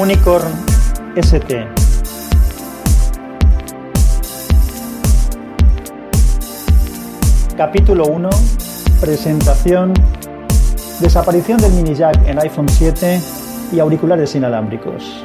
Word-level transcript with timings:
Unicorn 0.00 0.50
ST. 1.14 1.66
Capítulo 7.54 8.06
1. 8.06 8.30
Presentación. 8.98 9.92
Desaparición 11.00 11.58
del 11.58 11.72
mini 11.72 11.94
jack 11.94 12.16
en 12.26 12.38
iPhone 12.38 12.66
7 12.70 13.20
y 13.72 13.78
auriculares 13.78 14.34
inalámbricos. 14.34 15.22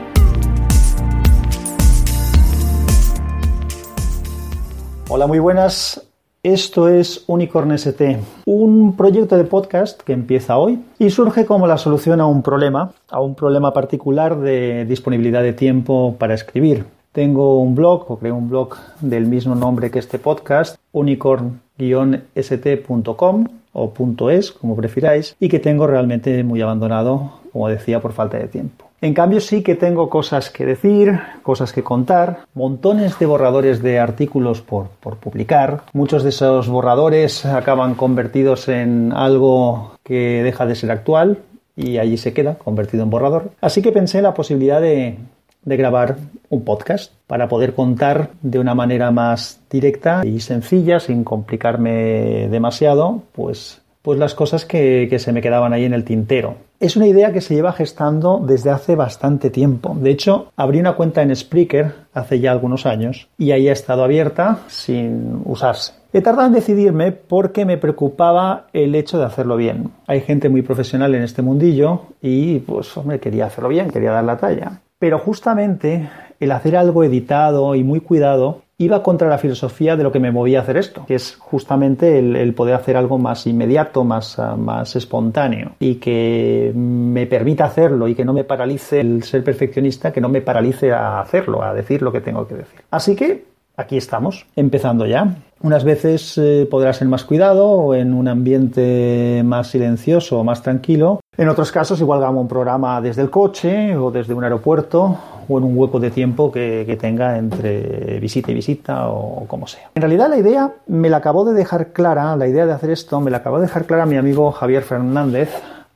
Hola, 5.08 5.26
muy 5.26 5.40
buenas. 5.40 6.06
Esto 6.46 6.88
es 6.90 7.24
Unicorn 7.26 7.72
ST, 7.72 8.20
un 8.46 8.96
proyecto 8.96 9.36
de 9.36 9.46
podcast 9.46 10.00
que 10.00 10.14
empieza 10.14 10.60
hoy 10.60 10.80
y 11.00 11.10
surge 11.10 11.44
como 11.44 11.66
la 11.66 11.80
solución 11.80 12.22
a 12.22 12.28
un 12.28 12.44
problema, 12.44 12.92
a 13.10 13.20
un 13.20 13.34
problema 13.34 13.74
particular 13.74 14.40
de 14.40 14.86
disponibilidad 14.86 15.42
de 15.42 15.54
tiempo 15.54 16.16
para 16.20 16.36
escribir. 16.36 16.86
Tengo 17.14 17.60
un 17.60 17.74
blog, 17.74 18.12
o 18.12 18.20
creo 18.20 18.36
un 18.36 18.48
blog 18.48 18.76
del 19.02 19.26
mismo 19.26 19.56
nombre 19.56 19.90
que 19.90 19.98
este 19.98 20.20
podcast, 20.20 20.78
unicorn-st.com 20.92 23.48
o 23.74 23.94
.es, 24.30 24.52
como 24.52 24.76
prefiráis, 24.76 25.36
y 25.40 25.50
que 25.50 25.58
tengo 25.58 25.88
realmente 25.88 26.44
muy 26.44 26.62
abandonado, 26.62 27.40
como 27.52 27.70
decía, 27.70 28.00
por 28.00 28.14
falta 28.14 28.38
de 28.38 28.50
tiempo. 28.50 28.85
En 29.02 29.14
cambio 29.14 29.40
sí 29.40 29.62
que 29.62 29.76
tengo 29.76 30.10
cosas 30.10 30.50
que 30.50 30.66
decir, 30.66 31.20
cosas 31.44 31.74
que 31.74 31.84
contar, 31.84 32.40
montones 32.54 33.20
de 33.20 33.26
borradores 33.26 33.82
de 33.82 34.00
artículos 34.00 34.62
por, 34.62 34.88
por, 35.00 35.18
publicar. 35.18 35.84
Muchos 35.94 36.24
de 36.24 36.30
esos 36.30 36.70
borradores 36.70 37.46
acaban 37.46 37.96
convertidos 37.96 38.68
en 38.70 39.12
algo 39.14 39.92
que 40.04 40.42
deja 40.44 40.66
de 40.66 40.76
ser 40.76 40.92
actual 40.92 41.40
y 41.76 41.98
allí 41.98 42.18
se 42.18 42.34
queda, 42.34 42.56
convertido 42.56 43.04
en 43.04 43.10
borrador. 43.10 43.52
Así 43.62 43.82
que 43.82 43.92
pensé 43.92 44.20
en 44.20 44.24
la 44.24 44.34
posibilidad 44.34 44.80
de, 44.80 45.18
de 45.66 45.78
grabar 45.78 46.16
un 46.50 46.64
podcast 46.64 47.12
para 47.28 47.50
poder 47.50 47.74
contar 47.74 48.30
de 48.42 48.60
una 48.60 48.76
manera 48.76 49.12
más 49.12 49.60
directa 49.70 50.22
y 50.26 50.40
sencilla, 50.40 51.00
sin 51.00 51.24
complicarme 51.24 52.48
demasiado, 52.50 53.24
pues 53.34 53.82
pues 54.06 54.20
las 54.20 54.36
cosas 54.36 54.66
que, 54.66 55.14
se 55.18 55.34
me 55.34 55.42
quedaban 55.42 55.74
ahí 55.74 55.84
en 55.84 55.94
el 55.94 56.04
tintero. 56.04 56.58
Es 56.80 56.96
una 56.96 57.08
idea 57.08 57.34
que 57.34 57.42
se 57.42 57.56
lleva 57.56 57.74
gestando 57.74 58.40
desde 58.40 58.70
hace 58.70 58.96
bastante 58.96 59.50
tiempo. 59.50 59.98
De 60.00 60.12
hecho, 60.12 60.52
abrí 60.56 60.80
una 60.80 60.94
cuenta 60.94 61.24
en 61.24 61.36
Spreaker 61.36 61.92
hace 62.14 62.40
ya 62.40 62.52
algunos 62.52 62.86
años 62.86 63.28
y 63.40 63.50
ahí 63.50 63.68
ha 63.68 63.74
estado 63.74 64.04
abierta 64.04 64.60
sin 64.68 65.42
usarse. 65.46 65.94
He 66.14 66.22
tardado 66.22 66.48
en 66.48 66.54
decidirme 66.54 67.14
porque 67.14 67.66
me 67.66 67.78
preocupaba 67.78 68.68
el 68.74 68.94
hecho 68.94 69.18
de 69.18 69.26
hacerlo 69.26 69.58
bien. 69.58 69.90
Hay 70.06 70.22
gente 70.22 70.50
muy 70.50 70.62
profesional 70.62 71.16
en 71.16 71.24
este 71.24 71.42
mundillo 71.42 72.04
y 72.22 72.60
pues 72.60 72.96
hombre, 72.98 73.20
quería 73.20 73.48
hacerlo 73.48 73.70
bien, 73.70 73.90
quería 73.90 74.12
dar 74.12 74.24
la 74.24 74.38
talla. 74.38 74.82
Pero 75.00 75.18
justamente 75.18 76.08
el 76.40 76.52
hacer 76.52 76.78
algo 76.78 77.04
editado 77.04 77.74
y 77.74 77.84
muy 77.84 78.02
cuidado 78.02 78.62
iba 78.78 79.02
contra 79.02 79.30
la 79.30 79.38
filosofía 79.38 79.96
de 79.96 80.04
lo 80.04 80.12
que 80.12 80.20
me 80.20 80.32
movía 80.32 80.60
a 80.60 80.62
hacer 80.64 80.78
esto, 80.78 81.06
que 81.06 81.16
es 81.16 81.36
justamente 81.40 82.20
el, 82.20 82.54
poder 82.54 82.76
hacer 82.76 82.98
algo 82.98 83.18
más 83.18 83.48
inmediato, 83.48 84.04
más, 84.04 84.38
uh, 84.38 84.58
más 84.58 84.96
espontáneo 84.96 85.74
y 85.80 85.96
que 85.96 86.72
me 86.76 87.26
permita 87.26 87.66
hacerlo 87.66 88.08
y 88.08 88.16
que 88.16 88.26
no 88.26 88.34
me 88.34 88.44
paralice 88.44 89.00
el 89.00 89.24
ser 89.24 89.44
perfeccionista, 89.44 90.12
que 90.12 90.22
no 90.22 90.30
me 90.30 90.42
paralice 90.42 90.92
a 90.92 91.20
hacerlo, 91.20 91.64
a 91.64 91.74
decir 91.74 92.02
lo 92.02 92.12
que 92.12 92.22
tengo 92.22 92.48
que 92.48 92.56
decir. 92.56 92.82
Así 92.92 93.16
que 93.16 93.46
aquí 93.78 93.98
estamos, 93.98 94.46
empezando 94.56 95.06
ya. 95.06 95.36
Unas 95.62 95.84
veces 95.84 96.38
eh, 96.38 96.68
podrá 96.70 96.94
ser 96.94 97.08
más 97.08 97.24
cuidado 97.24 97.96
en 97.96 98.14
un 98.14 98.28
ambiente 98.28 99.42
más 99.46 99.68
silencioso 99.68 100.44
más 100.44 100.62
tranquilo. 100.62 101.22
En 101.38 101.50
otros 101.50 101.72
casos 101.72 102.00
igual 102.02 102.24
hago 102.24 102.40
un 102.40 102.48
programa 102.48 103.02
desde 103.02 103.22
el 103.22 103.30
coche 103.30 103.96
o 103.96 104.12
desde 104.12 104.34
un 104.34 104.44
aeropuerto 104.44 105.18
o 105.48 105.58
en 105.58 105.64
un 105.64 105.78
hueco 105.78 106.00
de 106.00 106.12
tiempo 106.12 106.52
que, 106.52 106.98
tenga 107.00 107.38
entre 107.38 108.20
visita 108.20 108.52
y 108.52 108.54
visita 108.54 109.10
o 109.10 109.46
como 109.48 109.68
sea. 109.68 109.90
En 109.96 110.02
realidad 110.02 110.30
la 110.30 110.38
idea 110.38 110.72
me 110.88 111.10
la 111.10 111.18
acabó 111.18 111.44
de 111.44 111.54
dejar 111.54 111.92
clara, 111.92 112.36
la 112.38 112.48
idea 112.48 112.66
de 112.66 112.72
hacer 112.72 112.90
esto 112.90 113.20
me 113.20 113.32
la 113.32 113.38
acabó 113.38 113.58
de 113.58 113.64
dejar 113.64 113.86
clara 113.86 114.06
mi 114.06 114.16
amigo 114.16 114.52
Javier 114.52 114.84
Fernández, 114.84 115.50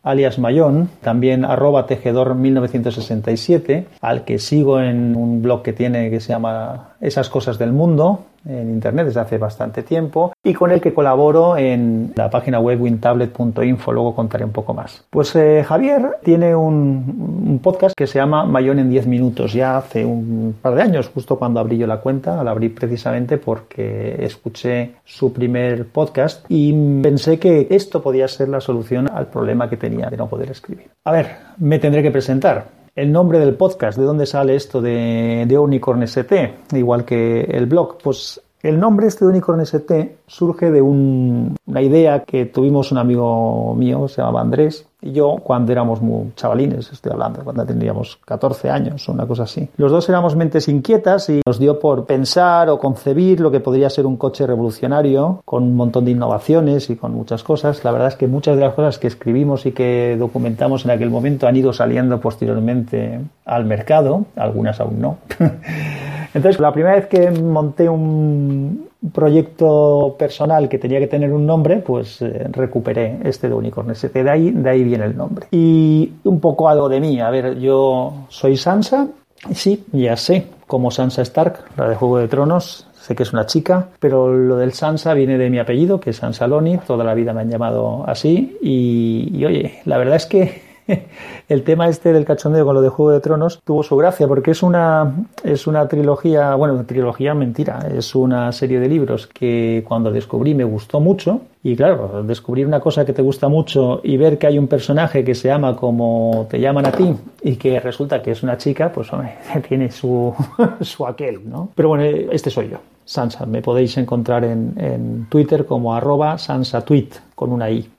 alias 0.03 0.39
Mayón, 0.39 0.89
también 1.01 1.45
arroba 1.45 1.85
tejedor 1.85 2.35
1967, 2.35 3.87
al 4.01 4.23
que 4.25 4.39
sigo 4.39 4.79
en 4.81 5.15
un 5.15 5.41
blog 5.41 5.61
que 5.61 5.73
tiene 5.73 6.09
que 6.09 6.19
se 6.19 6.29
llama 6.29 6.95
Esas 7.01 7.29
cosas 7.29 7.57
del 7.57 7.71
mundo, 7.71 8.25
en 8.45 8.69
internet 8.69 9.07
desde 9.07 9.19
hace 9.19 9.37
bastante 9.37 9.83
tiempo 9.83 10.33
y 10.43 10.53
con 10.53 10.71
el 10.71 10.81
que 10.81 10.93
colaboro 10.93 11.57
en 11.57 12.13
la 12.15 12.29
página 12.29 12.59
web 12.59 12.81
wintablet.info, 12.81 13.91
luego 13.91 14.15
contaré 14.15 14.45
un 14.45 14.51
poco 14.51 14.73
más. 14.73 15.03
Pues 15.09 15.35
eh, 15.35 15.63
Javier 15.67 16.17
tiene 16.23 16.55
un, 16.55 17.43
un, 17.47 17.59
podcast 17.59 17.95
que 17.95 18.07
se 18.07 18.19
llama 18.19 18.45
Mayón 18.45 18.79
en 18.79 18.89
10 18.89 19.07
minutos, 19.07 19.53
ya 19.53 19.77
hace 19.77 20.05
un 20.05 20.55
par 20.61 20.75
de 20.75 20.81
años, 20.81 21.09
justo 21.13 21.37
cuando 21.37 21.59
abrí 21.59 21.77
yo 21.77 21.87
la 21.87 21.97
cuenta, 21.97 22.43
la 22.43 22.51
abrí 22.51 22.69
precisamente 22.69 23.37
porque 23.37 24.23
escuché 24.23 24.95
su 25.03 25.33
primer 25.33 25.87
podcast 25.87 26.45
y 26.49 26.73
pensé 27.01 27.39
que 27.39 27.67
esto 27.69 28.01
podía 28.01 28.27
ser 28.27 28.49
la 28.49 28.61
solución 28.61 29.09
al 29.09 29.27
problema 29.27 29.69
que 29.69 29.77
tenía 29.77 30.09
de 30.09 30.17
no 30.17 30.27
poder 30.27 30.51
escribir. 30.51 30.89
A 31.03 31.11
ver, 31.11 31.27
me 31.57 31.79
tendré 31.79 32.01
que 32.01 32.11
presentar 32.11 32.78
el 32.95 33.11
nombre 33.11 33.39
del 33.39 33.55
podcast, 33.55 33.97
¿de 33.97 34.05
dónde 34.05 34.25
sale 34.25 34.55
esto 34.55 34.81
de, 34.81 35.45
de 35.47 35.57
Unicorn 35.57 36.03
ST? 36.03 36.55
Igual 36.73 37.05
que 37.05 37.41
el 37.41 37.65
blog, 37.65 37.97
pues 38.03 38.41
el 38.61 38.79
nombre 38.79 39.07
este 39.07 39.25
de 39.25 39.31
Unicorn 39.31 39.61
ST 39.61 40.17
surge 40.27 40.71
de 40.71 40.81
un, 40.81 41.55
una 41.65 41.81
idea 41.81 42.25
que 42.25 42.45
tuvimos 42.45 42.91
un 42.91 42.97
amigo 42.97 43.73
mío, 43.75 44.07
se 44.07 44.21
llamaba 44.21 44.41
Andrés, 44.41 44.88
y 45.01 45.11
yo 45.11 45.37
cuando 45.41 45.71
éramos 45.71 46.01
muy 46.01 46.33
chavalines, 46.35 46.91
estoy 46.91 47.13
hablando, 47.13 47.43
cuando 47.43 47.65
tendríamos 47.65 48.19
14 48.25 48.69
años 48.69 49.07
o 49.07 49.13
una 49.13 49.25
cosa 49.25 49.43
así. 49.43 49.69
Los 49.77 49.91
dos 49.91 50.09
éramos 50.09 50.35
mentes 50.35 50.67
inquietas 50.67 51.29
y 51.29 51.41
nos 51.45 51.59
dio 51.59 51.79
por 51.79 52.05
pensar 52.05 52.69
o 52.69 52.79
concebir 52.79 53.39
lo 53.39 53.49
que 53.51 53.59
podría 53.59 53.89
ser 53.89 54.05
un 54.05 54.17
coche 54.17 54.45
revolucionario 54.45 55.41
con 55.45 55.63
un 55.63 55.75
montón 55.75 56.05
de 56.05 56.11
innovaciones 56.11 56.89
y 56.89 56.95
con 56.95 57.13
muchas 57.13 57.43
cosas. 57.43 57.83
La 57.83 57.91
verdad 57.91 58.09
es 58.09 58.15
que 58.15 58.27
muchas 58.27 58.57
de 58.57 58.63
las 58.63 58.73
cosas 58.73 58.99
que 58.99 59.07
escribimos 59.07 59.65
y 59.65 59.71
que 59.71 60.17
documentamos 60.19 60.83
en 60.85 60.91
aquel 60.91 61.09
momento 61.09 61.47
han 61.47 61.55
ido 61.55 61.71
saliendo 61.71 62.19
posteriormente 62.19 63.21
al 63.45 63.65
mercado, 63.65 64.25
algunas 64.35 64.79
aún 64.79 64.99
no. 64.99 65.17
Entonces, 66.33 66.59
la 66.59 66.71
primera 66.71 66.95
vez 66.95 67.07
que 67.07 67.31
monté 67.31 67.89
un 67.89 68.88
proyecto 69.13 70.15
personal 70.17 70.67
que 70.67 70.77
tenía 70.77 70.99
que 70.99 71.07
tener 71.07 71.31
un 71.31 71.45
nombre, 71.45 71.77
pues 71.77 72.21
eh, 72.21 72.47
recuperé 72.51 73.19
este 73.23 73.47
de 73.47 73.55
Unicorn 73.55 73.91
ST. 73.91 74.23
De 74.23 74.29
ahí, 74.29 74.51
de 74.51 74.69
ahí 74.69 74.83
viene 74.83 75.05
el 75.05 75.15
nombre. 75.15 75.47
Y 75.51 76.11
un 76.23 76.39
poco 76.39 76.69
algo 76.69 76.89
de 76.89 76.99
mí. 76.99 77.19
A 77.19 77.29
ver, 77.29 77.59
yo 77.59 78.25
soy 78.29 78.57
Sansa. 78.57 79.07
Sí, 79.53 79.85
ya 79.93 80.17
sé, 80.17 80.47
como 80.67 80.91
Sansa 80.91 81.21
Stark, 81.21 81.63
la 81.77 81.87
de 81.87 81.95
Juego 81.95 82.17
de 82.17 82.27
Tronos, 82.27 82.87
sé 82.99 83.15
que 83.15 83.23
es 83.23 83.31
una 83.31 83.45
chica, 83.45 83.87
pero 83.99 84.27
lo 84.33 84.57
del 84.57 84.73
Sansa 84.73 85.13
viene 85.13 85.37
de 85.37 85.49
mi 85.49 85.59
apellido, 85.59 86.01
que 86.01 86.09
es 86.09 86.17
Sansaloni, 86.17 86.79
toda 86.79 87.05
la 87.05 87.13
vida 87.13 87.31
me 87.31 87.39
han 87.41 87.49
llamado 87.49 88.03
así, 88.05 88.57
y, 88.61 89.31
y 89.33 89.45
oye, 89.45 89.79
la 89.85 89.97
verdad 89.97 90.17
es 90.17 90.25
que 90.25 90.68
el 91.49 91.63
tema 91.63 91.87
este 91.87 92.13
del 92.13 92.25
cachondeo 92.25 92.65
con 92.65 92.75
lo 92.75 92.81
de 92.81 92.89
Juego 92.89 93.11
de 93.11 93.19
Tronos 93.19 93.61
tuvo 93.63 93.83
su 93.83 93.95
gracia 93.97 94.27
porque 94.27 94.51
es 94.51 94.63
una, 94.63 95.25
es 95.43 95.67
una 95.67 95.87
trilogía, 95.87 96.55
bueno, 96.55 96.83
trilogía 96.85 97.33
mentira, 97.33 97.87
es 97.93 98.15
una 98.15 98.51
serie 98.51 98.79
de 98.79 98.87
libros 98.87 99.27
que 99.27 99.83
cuando 99.87 100.11
descubrí 100.11 100.53
me 100.53 100.63
gustó 100.63 100.99
mucho 100.99 101.41
y 101.63 101.75
claro, 101.75 102.23
descubrir 102.23 102.65
una 102.65 102.79
cosa 102.79 103.05
que 103.05 103.13
te 103.13 103.21
gusta 103.21 103.49
mucho 103.49 103.99
y 104.03 104.17
ver 104.17 104.37
que 104.37 104.47
hay 104.47 104.57
un 104.57 104.67
personaje 104.67 105.23
que 105.23 105.35
se 105.35 105.49
llama 105.49 105.75
como 105.75 106.47
te 106.49 106.59
llaman 106.59 106.85
a 106.85 106.91
ti 106.91 107.13
y 107.43 107.55
que 107.55 107.79
resulta 107.79 108.21
que 108.21 108.31
es 108.31 108.43
una 108.43 108.57
chica, 108.57 108.91
pues 108.91 109.11
hombre, 109.11 109.35
tiene 109.67 109.91
su, 109.91 110.33
su 110.81 111.05
aquel, 111.05 111.49
¿no? 111.49 111.69
Pero 111.75 111.89
bueno, 111.89 112.03
este 112.31 112.49
soy 112.49 112.69
yo. 112.69 112.77
Sansa, 113.03 113.47
me 113.47 113.61
podéis 113.61 113.97
encontrar 113.97 114.43
en, 114.43 114.73
en 114.77 115.25
Twitter 115.29 115.65
como 115.65 115.95
arroba 115.95 116.37
sansatweet 116.37 117.15
con 117.33 117.51
una 117.51 117.69
i. 117.71 117.89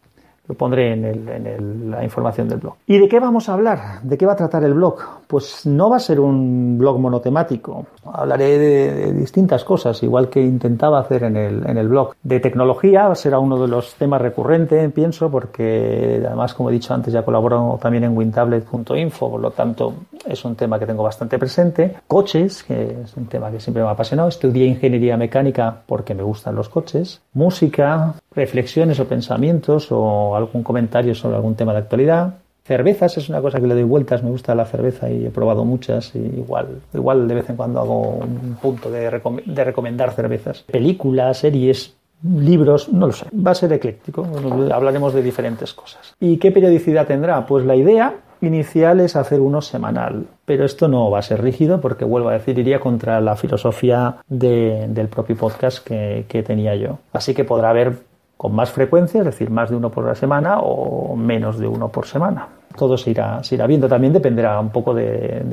Lo 0.49 0.55
pondré 0.55 0.93
en, 0.93 1.05
el, 1.05 1.29
en 1.29 1.47
el, 1.47 1.91
la 1.91 2.03
información 2.03 2.49
del 2.49 2.59
blog. 2.59 2.75
¿Y 2.87 2.99
de 2.99 3.09
qué 3.09 3.21
vamos 3.21 3.49
a 3.49 3.55
hablar? 3.55 4.03
¿De 4.03 4.19
qué 4.19 4.27
va 4.27 4.33
a 4.33 4.37
tratar 4.37 4.65
el 4.65 4.75
blog? 4.75 4.97
Pues 5.27 5.65
no 5.67 5.91
va 5.91 5.97
a 5.97 6.01
ser 6.01 6.19
un 6.19 6.77
blog 6.77 6.99
monotemático. 6.99 7.87
Hablaré 8.05 8.59
de, 8.59 8.95
de 8.95 9.13
distintas 9.13 9.63
cosas, 9.65 10.03
igual 10.03 10.29
que 10.29 10.41
intentaba 10.41 10.99
hacer 10.99 11.25
en 11.25 11.37
el, 11.37 11.69
en 11.69 11.79
el, 11.79 11.89
blog. 11.89 12.15
De 12.23 12.41
tecnología 12.41 13.15
será 13.15 13.39
uno 13.39 13.61
de 13.61 13.69
los 13.69 13.95
temas 13.95 14.21
recurrentes, 14.21 14.93
pienso, 14.93 15.31
porque 15.31 16.23
además, 16.27 16.55
como 16.55 16.71
he 16.71 16.73
dicho 16.73 16.95
antes, 16.95 17.13
ya 17.13 17.25
colaboro 17.25 17.79
también 17.81 18.05
en 18.05 18.17
wintablet.info, 18.17 19.31
por 19.31 19.41
lo 19.41 19.51
tanto 19.53 19.95
es 20.27 20.45
un 20.45 20.57
tema 20.57 20.79
que 20.79 20.87
tengo 20.87 21.03
bastante 21.03 21.39
presente. 21.39 21.95
Coches, 22.07 22.63
que 22.65 23.03
es 23.05 23.17
un 23.17 23.27
tema 23.27 23.51
que 23.51 23.61
siempre 23.61 23.83
me 23.83 23.89
ha 23.89 23.93
apasionado. 23.93 24.29
Estudié 24.29 24.67
ingeniería 24.67 25.17
mecánica 25.17 25.83
porque 25.87 26.15
me 26.15 26.23
gustan 26.23 26.55
los 26.55 26.69
coches. 26.69 27.21
Música, 27.35 28.15
reflexiones 28.35 29.01
o 29.01 29.07
pensamientos 29.07 29.89
o 29.91 30.37
algún 30.41 30.63
comentario 30.63 31.15
sobre 31.15 31.37
algún 31.37 31.55
tema 31.55 31.73
de 31.73 31.79
actualidad. 31.79 32.35
Cervezas 32.65 33.17
es 33.17 33.29
una 33.29 33.41
cosa 33.41 33.59
que 33.61 33.67
le 33.67 33.75
doy 33.75 33.85
vueltas, 33.85 34.23
me 34.23 34.31
gusta 34.31 34.55
la 34.55 34.65
cerveza 34.65 35.11
y 35.11 35.27
he 35.27 35.31
probado 35.31 35.65
muchas 35.65 36.15
y 36.15 36.19
igual, 36.19 36.83
igual 36.95 37.27
de 37.27 37.35
vez 37.35 37.51
en 37.51 37.57
cuando 37.57 37.81
hago 37.81 38.19
un 38.19 38.57
punto 38.61 38.91
de, 38.91 39.11
de 39.47 39.65
recomendar 39.65 40.13
cervezas. 40.13 40.63
Películas, 40.71 41.39
series, 41.39 41.97
libros, 42.23 42.93
no 42.93 43.07
lo 43.07 43.13
sé, 43.13 43.27
va 43.35 43.53
a 43.53 43.55
ser 43.55 43.73
ecléctico, 43.73 44.27
hablaremos 44.73 45.15
de 45.15 45.23
diferentes 45.23 45.73
cosas. 45.73 46.15
¿Y 46.21 46.37
qué 46.37 46.51
periodicidad 46.51 47.07
tendrá? 47.07 47.47
Pues 47.47 47.65
la 47.65 47.77
idea 47.77 48.15
inicial 48.43 49.01
es 49.01 49.17
hacer 49.17 49.41
uno 49.41 49.61
semanal, 49.61 50.27
pero 50.45 50.65
esto 50.65 50.89
no 50.89 51.11
va 51.11 51.19
a 51.19 51.23
ser 51.23 51.43
rígido 51.43 51.81
porque, 51.81 52.05
vuelvo 52.05 52.29
a 52.29 52.35
decir, 52.35 52.59
iría 52.59 52.81
contra 52.81 53.21
la 53.21 53.37
filosofía 53.37 54.17
del 54.29 55.09
propio 55.09 55.37
podcast 55.37 55.85
que, 55.87 56.25
que 56.29 56.43
tenía 56.43 56.75
yo. 56.75 56.99
Así 57.13 57.35
que 57.35 57.45
podrá 57.45 57.71
haber 57.71 58.10
con 58.41 58.55
más 58.55 58.71
frecuencia, 58.71 59.19
es 59.19 59.27
decir, 59.27 59.51
más 59.51 59.69
de 59.69 59.77
uno 59.77 59.91
por 59.91 60.07
la 60.07 60.15
semana 60.15 60.61
o 60.61 61.15
menos 61.15 61.59
de 61.59 61.69
uno 61.69 61.89
por 61.89 62.07
semana 62.07 62.49
todo 62.77 62.97
se 62.97 63.11
irá, 63.11 63.43
se 63.43 63.57
irá 63.57 63.67
viendo. 63.67 63.89
También 63.89 64.13
dependerá 64.13 64.59
un 64.59 64.71
poco 64.71 64.95
de, 64.95 65.45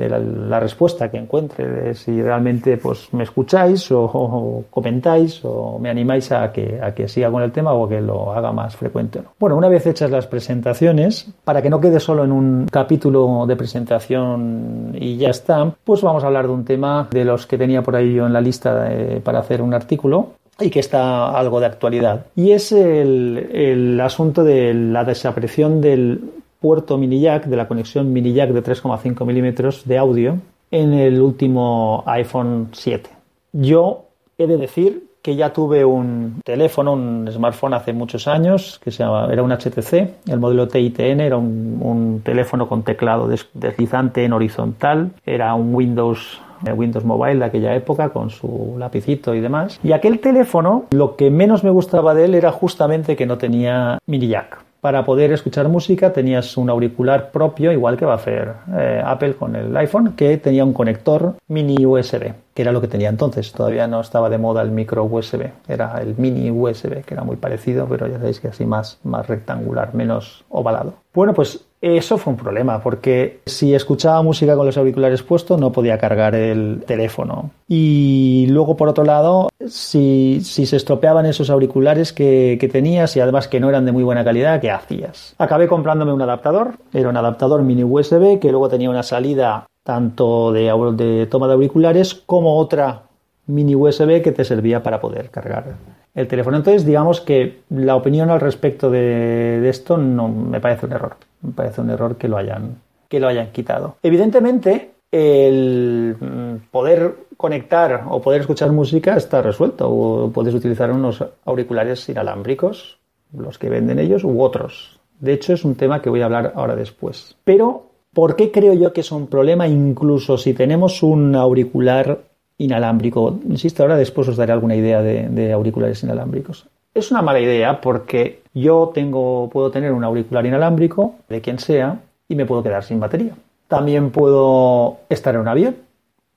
la, 0.48 0.60
respuesta 0.60 1.10
que 1.10 1.18
encuentre, 1.18 1.66
de 1.66 1.94
si 1.94 2.22
realmente 2.22 2.76
pues, 2.78 3.12
me 3.12 3.24
escucháis 3.24 3.90
o, 3.92 4.64
comentáis 4.70 5.40
o 5.44 5.78
me 5.78 5.90
animáis 5.90 6.32
a 6.32 6.50
que, 6.52 6.80
a 6.82 6.94
que 6.94 7.06
siga 7.06 7.30
con 7.30 7.42
el 7.42 7.52
tema 7.52 7.72
o 7.72 7.88
que 7.88 8.00
lo 8.00 8.32
haga 8.32 8.52
más 8.52 8.76
frecuente. 8.76 9.20
Bueno, 9.38 9.56
una 9.56 9.68
vez 9.68 9.86
hechas 9.86 10.10
las 10.10 10.26
presentaciones, 10.26 11.30
para 11.44 11.62
que 11.62 11.70
no 11.70 11.80
quede 11.80 12.00
solo 12.00 12.24
en 12.24 12.32
un 12.32 12.66
capítulo 12.70 13.44
de 13.46 13.56
presentación 13.56 14.92
y 14.94 15.16
ya 15.16 15.28
está, 15.28 15.70
pues 15.84 16.02
vamos 16.02 16.24
a 16.24 16.28
hablar 16.28 16.46
de 16.46 16.52
un 16.52 16.64
tema 16.64 17.08
de 17.10 17.24
los 17.24 17.46
que 17.46 17.58
tenía 17.58 17.82
por 17.82 17.96
ahí 17.96 18.14
yo 18.14 18.26
en 18.26 18.32
la 18.32 18.40
lista 18.40 18.88
para 19.22 19.40
hacer 19.40 19.62
un 19.62 19.74
artículo 19.74 20.30
y 20.60 20.70
que 20.70 20.80
está 20.80 21.30
algo 21.30 21.60
de 21.60 21.66
actualidad. 21.66 22.26
Y 22.34 22.52
es 22.52 22.72
el, 22.72 23.50
el 23.52 24.00
asunto 24.00 24.44
de 24.44 24.74
la 24.74 25.04
desaparición 25.04 25.80
del 25.80 26.20
puerto 26.60 26.98
mini 26.98 27.20
jack, 27.20 27.46
de 27.46 27.56
la 27.56 27.68
conexión 27.68 28.12
mini 28.12 28.32
jack 28.32 28.50
de 28.50 28.62
3,5 28.62 29.24
milímetros 29.24 29.86
de 29.86 29.98
audio 29.98 30.38
en 30.70 30.92
el 30.92 31.20
último 31.20 32.02
iPhone 32.06 32.68
7. 32.72 33.10
Yo 33.52 34.06
he 34.36 34.46
de 34.46 34.56
decir 34.56 35.07
que 35.28 35.36
ya 35.36 35.52
tuve 35.52 35.84
un 35.84 36.40
teléfono, 36.42 36.94
un 36.94 37.28
smartphone 37.30 37.74
hace 37.74 37.92
muchos 37.92 38.26
años, 38.26 38.80
que 38.82 38.90
se 38.90 39.04
llama, 39.04 39.28
era 39.30 39.42
un 39.42 39.52
HTC, 39.52 40.26
el 40.26 40.38
modelo 40.40 40.66
TITN, 40.66 41.20
era 41.20 41.36
un, 41.36 42.22
teléfono 42.24 42.66
con 42.66 42.82
teclado 42.82 43.28
deslizante 43.52 44.24
en 44.24 44.32
horizontal, 44.32 45.10
era 45.26 45.54
un 45.54 45.74
Windows 45.74 46.40
eh, 46.66 46.72
Windows 46.72 47.04
Mobile 47.04 47.40
de 47.40 47.44
aquella 47.44 47.74
época 47.74 48.08
con 48.08 48.30
su 48.30 48.76
lapicito 48.78 49.34
y 49.34 49.40
demás. 49.40 49.78
Y 49.82 49.92
aquel 49.92 50.18
teléfono, 50.20 50.86
lo 50.92 51.14
que 51.14 51.30
menos 51.30 51.62
me 51.62 51.68
gustaba 51.68 52.14
de 52.14 52.24
él 52.24 52.34
era 52.34 52.50
justamente 52.50 53.14
que 53.14 53.26
no 53.26 53.36
tenía 53.36 53.98
mini 54.06 54.28
jack 54.28 54.64
para 54.80 55.04
poder 55.04 55.32
escuchar 55.32 55.68
música 55.68 56.12
tenías 56.12 56.56
un 56.56 56.70
auricular 56.70 57.30
propio, 57.30 57.72
igual 57.72 57.96
que 57.96 58.04
va 58.04 58.12
a 58.12 58.16
hacer 58.16 58.54
eh, 58.76 59.02
Apple 59.04 59.34
con 59.34 59.56
el 59.56 59.76
iPhone, 59.76 60.12
que 60.12 60.36
tenía 60.36 60.64
un 60.64 60.72
conector 60.72 61.34
mini 61.48 61.84
USB, 61.84 62.32
que 62.58 62.62
era 62.62 62.72
lo 62.72 62.80
que 62.80 62.88
tenía 62.88 63.08
entonces. 63.08 63.52
Todavía 63.52 63.86
no 63.86 64.00
estaba 64.00 64.28
de 64.28 64.36
moda 64.36 64.62
el 64.62 64.72
micro 64.72 65.04
USB, 65.04 65.48
era 65.68 66.02
el 66.02 66.16
mini 66.18 66.50
USB, 66.50 67.04
que 67.04 67.14
era 67.14 67.22
muy 67.22 67.36
parecido, 67.36 67.86
pero 67.86 68.08
ya 68.08 68.18
sabéis 68.18 68.40
que 68.40 68.48
así 68.48 68.64
más, 68.64 68.98
más 69.04 69.28
rectangular, 69.28 69.94
menos 69.94 70.44
ovalado. 70.48 70.94
Bueno, 71.14 71.34
pues 71.34 71.64
eso 71.80 72.18
fue 72.18 72.32
un 72.32 72.36
problema, 72.36 72.82
porque 72.82 73.42
si 73.46 73.76
escuchaba 73.76 74.20
música 74.22 74.56
con 74.56 74.66
los 74.66 74.76
auriculares 74.76 75.22
puestos 75.22 75.60
no 75.60 75.70
podía 75.70 75.98
cargar 75.98 76.34
el 76.34 76.82
teléfono. 76.84 77.52
Y 77.68 78.48
luego, 78.50 78.76
por 78.76 78.88
otro 78.88 79.04
lado, 79.04 79.50
si, 79.68 80.40
se 80.42 80.74
estropeaban 80.74 81.26
esos 81.26 81.50
auriculares 81.50 82.12
que, 82.12 82.58
que, 82.60 82.66
tenías 82.66 83.16
y 83.16 83.20
además 83.20 83.46
que 83.46 83.60
no 83.60 83.68
eran 83.68 83.84
de 83.84 83.92
muy 83.92 84.02
buena 84.02 84.24
calidad, 84.24 84.60
¿qué 84.60 84.72
hacías? 84.72 85.36
Acabé 85.38 85.68
comprándome 85.68 86.12
un 86.12 86.22
adaptador, 86.22 86.72
era 86.92 87.08
un 87.08 87.16
adaptador 87.16 87.62
mini 87.62 87.84
USB 87.84 88.40
que 88.40 88.50
luego 88.50 88.68
tenía 88.68 88.90
una 88.90 89.04
salida 89.04 89.66
tanto 89.88 90.52
de, 90.52 91.26
toma 91.30 91.46
de 91.46 91.54
auriculares 91.54 92.14
como 92.14 92.58
otra 92.58 93.04
mini 93.46 93.74
USB 93.74 94.20
que 94.20 94.32
te 94.32 94.44
servía 94.44 94.82
para 94.82 95.00
poder 95.00 95.30
cargar 95.30 95.76
el 96.14 96.28
teléfono. 96.28 96.58
Entonces, 96.58 96.84
digamos 96.84 97.22
que 97.22 97.60
la 97.70 97.96
opinión 97.96 98.28
al 98.28 98.38
respecto 98.38 98.90
de, 98.90 99.60
de 99.62 99.68
esto 99.70 99.96
no 99.96 100.28
me 100.28 100.60
parece 100.60 100.84
un 100.84 100.92
error. 100.92 101.16
Me 101.40 101.52
parece 101.52 101.80
un 101.80 101.88
error 101.88 102.16
que 102.16 102.28
lo 102.28 102.36
hayan, 102.36 102.76
que 103.08 103.18
lo 103.18 103.28
hayan 103.28 103.50
quitado. 103.50 103.96
Evidentemente, 104.02 104.90
el 105.10 106.60
poder 106.70 107.14
conectar 107.38 108.04
o 108.10 108.20
poder 108.20 108.42
escuchar 108.42 108.70
música 108.72 109.16
está 109.16 109.40
resuelto. 109.40 109.88
O 109.88 110.30
puedes 110.30 110.52
utilizar 110.52 110.92
unos 110.92 111.24
auriculares 111.46 112.06
inalámbricos, 112.10 112.98
los 113.32 113.56
que 113.56 113.70
venden 113.70 113.98
ellos, 113.98 114.22
u 114.22 114.42
otros. 114.42 115.00
De 115.18 115.32
hecho, 115.32 115.54
es 115.54 115.64
un 115.64 115.76
tema 115.76 116.02
que 116.02 116.10
voy 116.10 116.20
a 116.20 116.26
hablar 116.26 116.52
ahora 116.56 116.76
después. 116.76 117.36
Pero, 117.42 117.87
¿por 118.18 118.34
qué 118.34 118.50
creo 118.50 118.74
yo 118.74 118.92
que 118.92 119.02
es 119.02 119.12
un 119.12 119.28
problema 119.28 119.68
incluso 119.68 120.38
si 120.38 120.52
tenemos 120.52 121.04
un 121.04 121.36
auricular 121.36 122.18
inalámbrico? 122.56 123.38
Insisto, 123.48 123.84
ahora 123.84 123.96
después 123.96 124.26
os 124.26 124.36
daré 124.36 124.52
alguna 124.52 124.74
idea 124.74 125.00
de, 125.02 125.52
auriculares 125.52 126.02
inalámbricos. 126.02 126.66
Es 126.92 127.12
una 127.12 127.22
mala 127.22 127.38
idea 127.38 127.80
porque 127.80 128.40
yo 128.52 128.90
tengo, 128.92 129.48
puedo 129.52 129.70
tener 129.70 129.92
un 129.92 130.02
auricular 130.02 130.44
inalámbrico 130.44 131.14
de 131.28 131.40
quien 131.40 131.60
sea 131.60 132.00
y 132.28 132.34
me 132.34 132.44
puedo 132.44 132.64
quedar 132.64 132.82
sin 132.82 132.98
batería. 132.98 133.34
También 133.68 134.10
puedo 134.10 134.96
estar 135.08 135.36
en 135.36 135.42
un 135.42 135.48
avión 135.48 135.76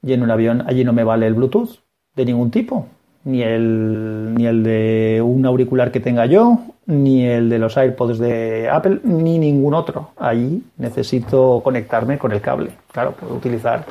y 0.04 0.14
en 0.14 0.22
un 0.22 0.30
avión 0.30 0.64
allí 0.68 0.84
no 0.84 0.94
me 0.94 1.04
vale 1.04 1.26
el 1.26 1.34
Bluetooth 1.34 1.80
de 2.16 2.26
ningún 2.26 2.52
tipo, 2.52 2.86
ni 3.24 3.42
el, 3.42 4.36
ni 4.36 4.46
el 4.46 4.62
de 4.62 5.24
un 5.26 5.48
auricular 5.48 5.92
que 5.92 6.00
tenga 6.00 6.28
yo, 6.28 6.60
ni 6.86 7.26
el 7.26 7.50
de 7.50 7.60
los 7.60 7.78
AirPods 7.78 8.20
de 8.20 8.70
Apple, 8.70 9.00
ni 9.04 9.40
ningún 9.40 9.74
otro. 9.74 10.10
Allí 10.18 10.64
necesito 10.78 11.62
conectarme 11.64 12.18
con 12.18 12.32
el 12.32 12.42
cable. 12.42 12.72
Claro, 12.92 13.14
puedo 13.14 13.36
utilizar 13.36 13.86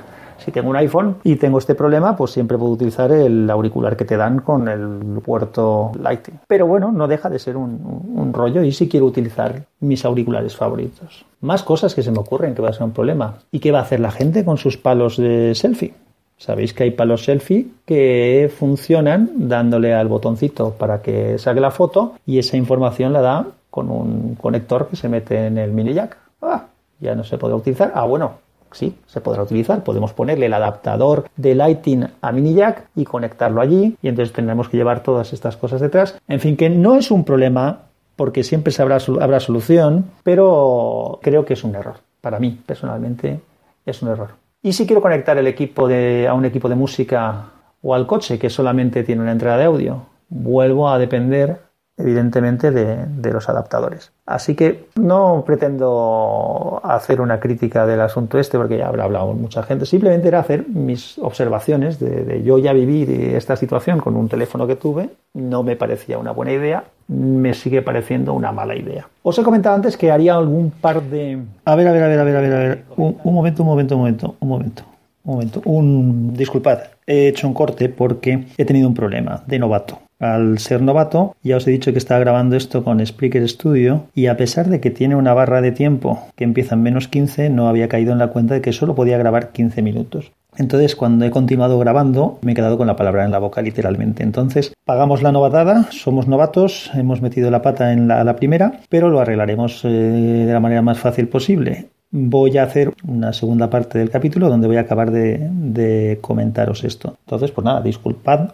si 0.44 0.50
tengo 0.52 0.70
un 0.70 0.76
iPhone 0.76 1.16
y 1.22 1.36
tengo 1.36 1.58
este 1.58 1.74
problema, 1.74 2.16
pues 2.16 2.30
siempre 2.30 2.56
puedo 2.56 2.72
utilizar 2.72 3.12
el 3.12 3.48
auricular 3.50 3.96
que 3.96 4.04
te 4.04 4.16
dan 4.16 4.40
con 4.40 4.68
el 4.68 5.20
puerto 5.20 5.92
Lightning. 6.00 6.38
Pero 6.46 6.66
bueno, 6.66 6.90
no 6.92 7.06
deja 7.08 7.28
de 7.28 7.38
ser 7.38 7.56
un, 7.56 8.32
rollo 8.32 8.62
y 8.62 8.72
si 8.72 8.88
quiero 8.88 9.06
utilizar 9.06 9.64
mis 9.80 10.04
auriculares 10.04 10.56
favoritos. 10.56 11.26
Más 11.40 11.62
cosas 11.62 11.94
que 11.94 12.02
se 12.02 12.12
me 12.12 12.18
ocurren 12.18 12.54
que 12.54 12.62
va 12.62 12.68
a 12.70 12.72
ser 12.72 12.84
un 12.84 12.92
problema. 12.92 13.38
¿Y 13.50 13.58
qué 13.58 13.72
va 13.72 13.80
a 13.80 13.82
hacer 13.82 14.00
la 14.00 14.12
gente 14.12 14.44
con 14.44 14.56
sus 14.56 14.76
palos 14.76 15.16
de 15.16 15.54
selfie? 15.54 15.94
Sabéis 16.40 16.72
que 16.72 16.84
hay 16.84 16.90
palos 16.92 17.24
selfie 17.24 17.68
que 17.84 18.50
funcionan 18.56 19.30
dándole 19.36 19.92
al 19.92 20.08
botoncito 20.08 20.70
para 20.70 21.02
que 21.02 21.36
saque 21.36 21.60
la 21.60 21.70
foto 21.70 22.14
y 22.24 22.38
esa 22.38 22.56
información 22.56 23.12
la 23.12 23.20
da 23.20 23.46
con 23.68 23.90
un 23.90 24.36
conector 24.36 24.88
que 24.88 24.96
se 24.96 25.10
mete 25.10 25.46
en 25.46 25.58
el 25.58 25.70
mini 25.70 25.92
jack. 25.92 26.16
Ah, 26.40 26.64
ya 26.98 27.14
no 27.14 27.24
se 27.24 27.36
puede 27.36 27.52
utilizar. 27.52 27.92
Ah, 27.94 28.06
bueno, 28.06 28.38
sí, 28.72 28.96
se 29.06 29.20
podrá 29.20 29.42
utilizar. 29.42 29.84
Podemos 29.84 30.14
ponerle 30.14 30.46
el 30.46 30.54
adaptador 30.54 31.28
de 31.36 31.54
Lighting 31.54 32.06
a 32.22 32.32
mini 32.32 32.54
jack 32.54 32.88
y 32.96 33.04
conectarlo 33.04 33.60
allí 33.60 33.98
y 34.00 34.08
entonces 34.08 34.32
tendremos 34.32 34.70
que 34.70 34.78
llevar 34.78 35.02
todas 35.02 35.34
estas 35.34 35.58
cosas 35.58 35.82
detrás. 35.82 36.18
En 36.26 36.40
fin, 36.40 36.56
que 36.56 36.70
no 36.70 36.96
es 36.96 37.10
un 37.10 37.22
problema 37.22 37.82
porque 38.16 38.44
siempre 38.44 38.72
habrá, 38.78 38.96
habrá 39.20 39.40
solución, 39.40 40.06
pero 40.22 41.18
creo 41.20 41.44
que 41.44 41.52
es 41.52 41.64
un 41.64 41.74
error. 41.74 41.96
Para 42.22 42.38
mí, 42.38 42.58
personalmente, 42.64 43.40
es 43.84 44.00
un 44.00 44.08
error. 44.08 44.30
Y 44.62 44.74
si 44.74 44.86
quiero 44.86 45.00
conectar 45.00 45.38
el 45.38 45.46
equipo 45.46 45.88
de, 45.88 46.28
a 46.28 46.34
un 46.34 46.44
equipo 46.44 46.68
de 46.68 46.74
música 46.74 47.52
o 47.82 47.94
al 47.94 48.06
coche 48.06 48.38
que 48.38 48.50
solamente 48.50 49.02
tiene 49.04 49.22
una 49.22 49.32
entrada 49.32 49.56
de 49.56 49.64
audio, 49.64 50.06
vuelvo 50.28 50.90
a 50.90 50.98
depender 50.98 51.62
evidentemente 52.00 52.70
de, 52.70 53.30
los 53.30 53.48
adaptadores. 53.48 54.12
Así 54.26 54.54
que 54.54 54.86
no 54.96 55.44
pretendo 55.46 56.80
hacer 56.82 57.20
una 57.20 57.38
crítica 57.38 57.86
del 57.86 58.00
asunto 58.00 58.38
este 58.38 58.58
porque 58.58 58.78
ya 58.78 58.88
habrá 58.88 59.04
hablado 59.04 59.32
mucha 59.34 59.62
gente, 59.62 59.86
simplemente 59.86 60.28
era 60.28 60.40
hacer 60.40 60.66
mis 60.68 61.18
observaciones 61.18 62.00
de, 62.00 62.42
yo 62.42 62.58
ya 62.58 62.72
viví 62.72 63.06
esta 63.34 63.56
situación 63.56 64.00
con 64.00 64.16
un 64.16 64.28
teléfono 64.28 64.66
que 64.66 64.76
tuve, 64.76 65.10
no 65.34 65.62
me 65.62 65.76
parecía 65.76 66.18
una 66.18 66.32
buena 66.32 66.52
idea, 66.52 66.84
me 67.08 67.54
sigue 67.54 67.82
pareciendo 67.82 68.34
una 68.34 68.52
mala 68.52 68.74
idea. 68.74 69.06
Os 69.22 69.38
he 69.38 69.42
comentado 69.42 69.76
antes 69.76 69.96
que 69.96 70.10
haría 70.10 70.34
algún 70.34 70.70
par 70.70 71.02
de... 71.02 71.38
A 71.64 71.76
ver, 71.76 71.88
a 71.88 71.92
ver, 71.92 72.02
a 72.02 72.08
ver, 72.08 72.18
a 72.18 72.24
ver, 72.24 72.36
a 72.36 72.40
ver, 72.40 72.52
a 72.52 72.58
ver. 72.58 72.84
Un, 72.96 73.16
un 73.22 73.34
momento, 73.34 73.62
un 73.62 73.68
momento, 73.68 73.94
un 73.94 74.00
momento, 74.00 74.34
un 74.40 74.48
momento. 74.48 74.82
Un 75.22 75.34
momento, 75.34 75.60
un 75.66 76.32
disculpad, 76.34 76.78
he 77.06 77.28
hecho 77.28 77.46
un 77.46 77.52
corte 77.52 77.90
porque 77.90 78.46
he 78.56 78.64
tenido 78.64 78.88
un 78.88 78.94
problema 78.94 79.44
de 79.46 79.58
novato 79.58 79.98
al 80.20 80.58
ser 80.58 80.82
novato, 80.82 81.34
ya 81.42 81.56
os 81.56 81.66
he 81.66 81.70
dicho 81.70 81.92
que 81.92 81.98
estaba 81.98 82.20
grabando 82.20 82.54
esto 82.54 82.84
con 82.84 83.04
Spreaker 83.04 83.48
Studio 83.48 84.04
y 84.14 84.26
a 84.26 84.36
pesar 84.36 84.68
de 84.68 84.80
que 84.80 84.90
tiene 84.90 85.16
una 85.16 85.34
barra 85.34 85.62
de 85.62 85.72
tiempo 85.72 86.22
que 86.36 86.44
empieza 86.44 86.74
en 86.74 86.82
menos 86.82 87.08
15, 87.08 87.48
no 87.50 87.68
había 87.68 87.88
caído 87.88 88.12
en 88.12 88.18
la 88.18 88.28
cuenta 88.28 88.54
de 88.54 88.60
que 88.60 88.72
solo 88.72 88.94
podía 88.94 89.18
grabar 89.18 89.50
15 89.50 89.82
minutos. 89.82 90.30
Entonces, 90.56 90.96
cuando 90.96 91.24
he 91.24 91.30
continuado 91.30 91.78
grabando, 91.78 92.38
me 92.42 92.52
he 92.52 92.54
quedado 92.54 92.76
con 92.76 92.86
la 92.86 92.96
palabra 92.96 93.24
en 93.24 93.30
la 93.30 93.38
boca, 93.38 93.62
literalmente. 93.62 94.22
Entonces, 94.22 94.74
pagamos 94.84 95.22
la 95.22 95.32
novatada, 95.32 95.86
somos 95.90 96.26
novatos, 96.26 96.90
hemos 96.94 97.22
metido 97.22 97.50
la 97.50 97.62
pata 97.62 97.92
en 97.92 98.08
la, 98.08 98.36
primera, 98.36 98.80
pero 98.88 99.08
lo 99.08 99.20
arreglaremos 99.20 99.84
eh, 99.84 99.88
de 99.88 100.52
la 100.52 100.60
manera 100.60 100.82
más 100.82 100.98
fácil 100.98 101.28
posible. 101.28 101.86
Voy 102.10 102.58
a 102.58 102.64
hacer 102.64 102.92
una 103.06 103.32
segunda 103.32 103.70
parte 103.70 103.98
del 104.00 104.10
capítulo 104.10 104.48
donde 104.48 104.66
voy 104.66 104.76
a 104.76 104.80
acabar 104.80 105.12
de, 105.12 105.48
de 105.50 106.18
comentaros 106.20 106.82
esto. 106.82 107.16
Entonces, 107.24 107.52
pues 107.52 107.64
nada, 107.64 107.80
disculpad 107.80 108.50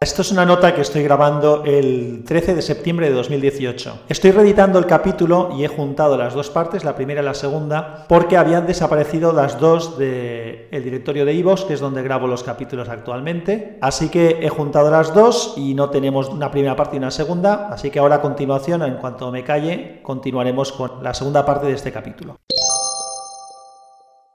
Esto 0.00 0.22
es 0.22 0.30
una 0.30 0.46
nota 0.46 0.76
que 0.76 0.82
estoy 0.82 1.02
grabando 1.02 1.64
el 1.64 2.22
13 2.24 2.54
de 2.54 2.62
septiembre 2.62 3.08
de 3.08 3.16
2018. 3.16 4.02
Estoy 4.08 4.30
reeditando 4.30 4.78
el 4.78 4.86
capítulo 4.86 5.50
y 5.58 5.64
he 5.64 5.68
juntado 5.68 6.16
las 6.16 6.34
dos 6.34 6.50
partes, 6.50 6.84
la 6.84 6.94
primera 6.94 7.20
y 7.20 7.24
la 7.24 7.34
segunda, 7.34 8.06
porque 8.08 8.36
habían 8.36 8.64
desaparecido 8.64 9.32
las 9.32 9.58
dos 9.58 9.98
del 9.98 10.68
directorio 10.70 11.24
de 11.24 11.34
iVoox, 11.34 11.64
que 11.64 11.74
es 11.74 11.80
donde 11.80 12.04
grabo 12.04 12.28
los 12.28 12.44
capítulos 12.44 12.88
actualmente. 12.88 13.76
Así 13.80 14.08
que 14.08 14.38
he 14.40 14.48
juntado 14.48 14.88
las 14.88 15.12
dos 15.12 15.54
y 15.56 15.74
no 15.74 15.90
tenemos 15.90 16.28
una 16.28 16.52
primera 16.52 16.76
parte 16.76 16.94
y 16.94 17.00
una 17.00 17.10
segunda. 17.10 17.66
Así 17.68 17.90
que 17.90 17.98
ahora 17.98 18.14
a 18.16 18.20
continuación, 18.20 18.82
en 18.82 18.98
cuanto 18.98 19.32
me 19.32 19.42
calle, 19.42 19.98
continuaremos 20.04 20.70
con 20.70 21.02
la 21.02 21.12
segunda 21.12 21.44
parte 21.44 21.66
de 21.66 21.72
este 21.72 21.90
capítulo. 21.90 22.36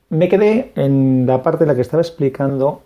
Me 0.09 0.27
quedé 0.27 0.73
en 0.75 1.25
la 1.25 1.41
parte 1.41 1.63
en 1.63 1.69
la 1.69 1.75
que 1.75 1.81
estaba 1.81 2.01
explicando 2.01 2.81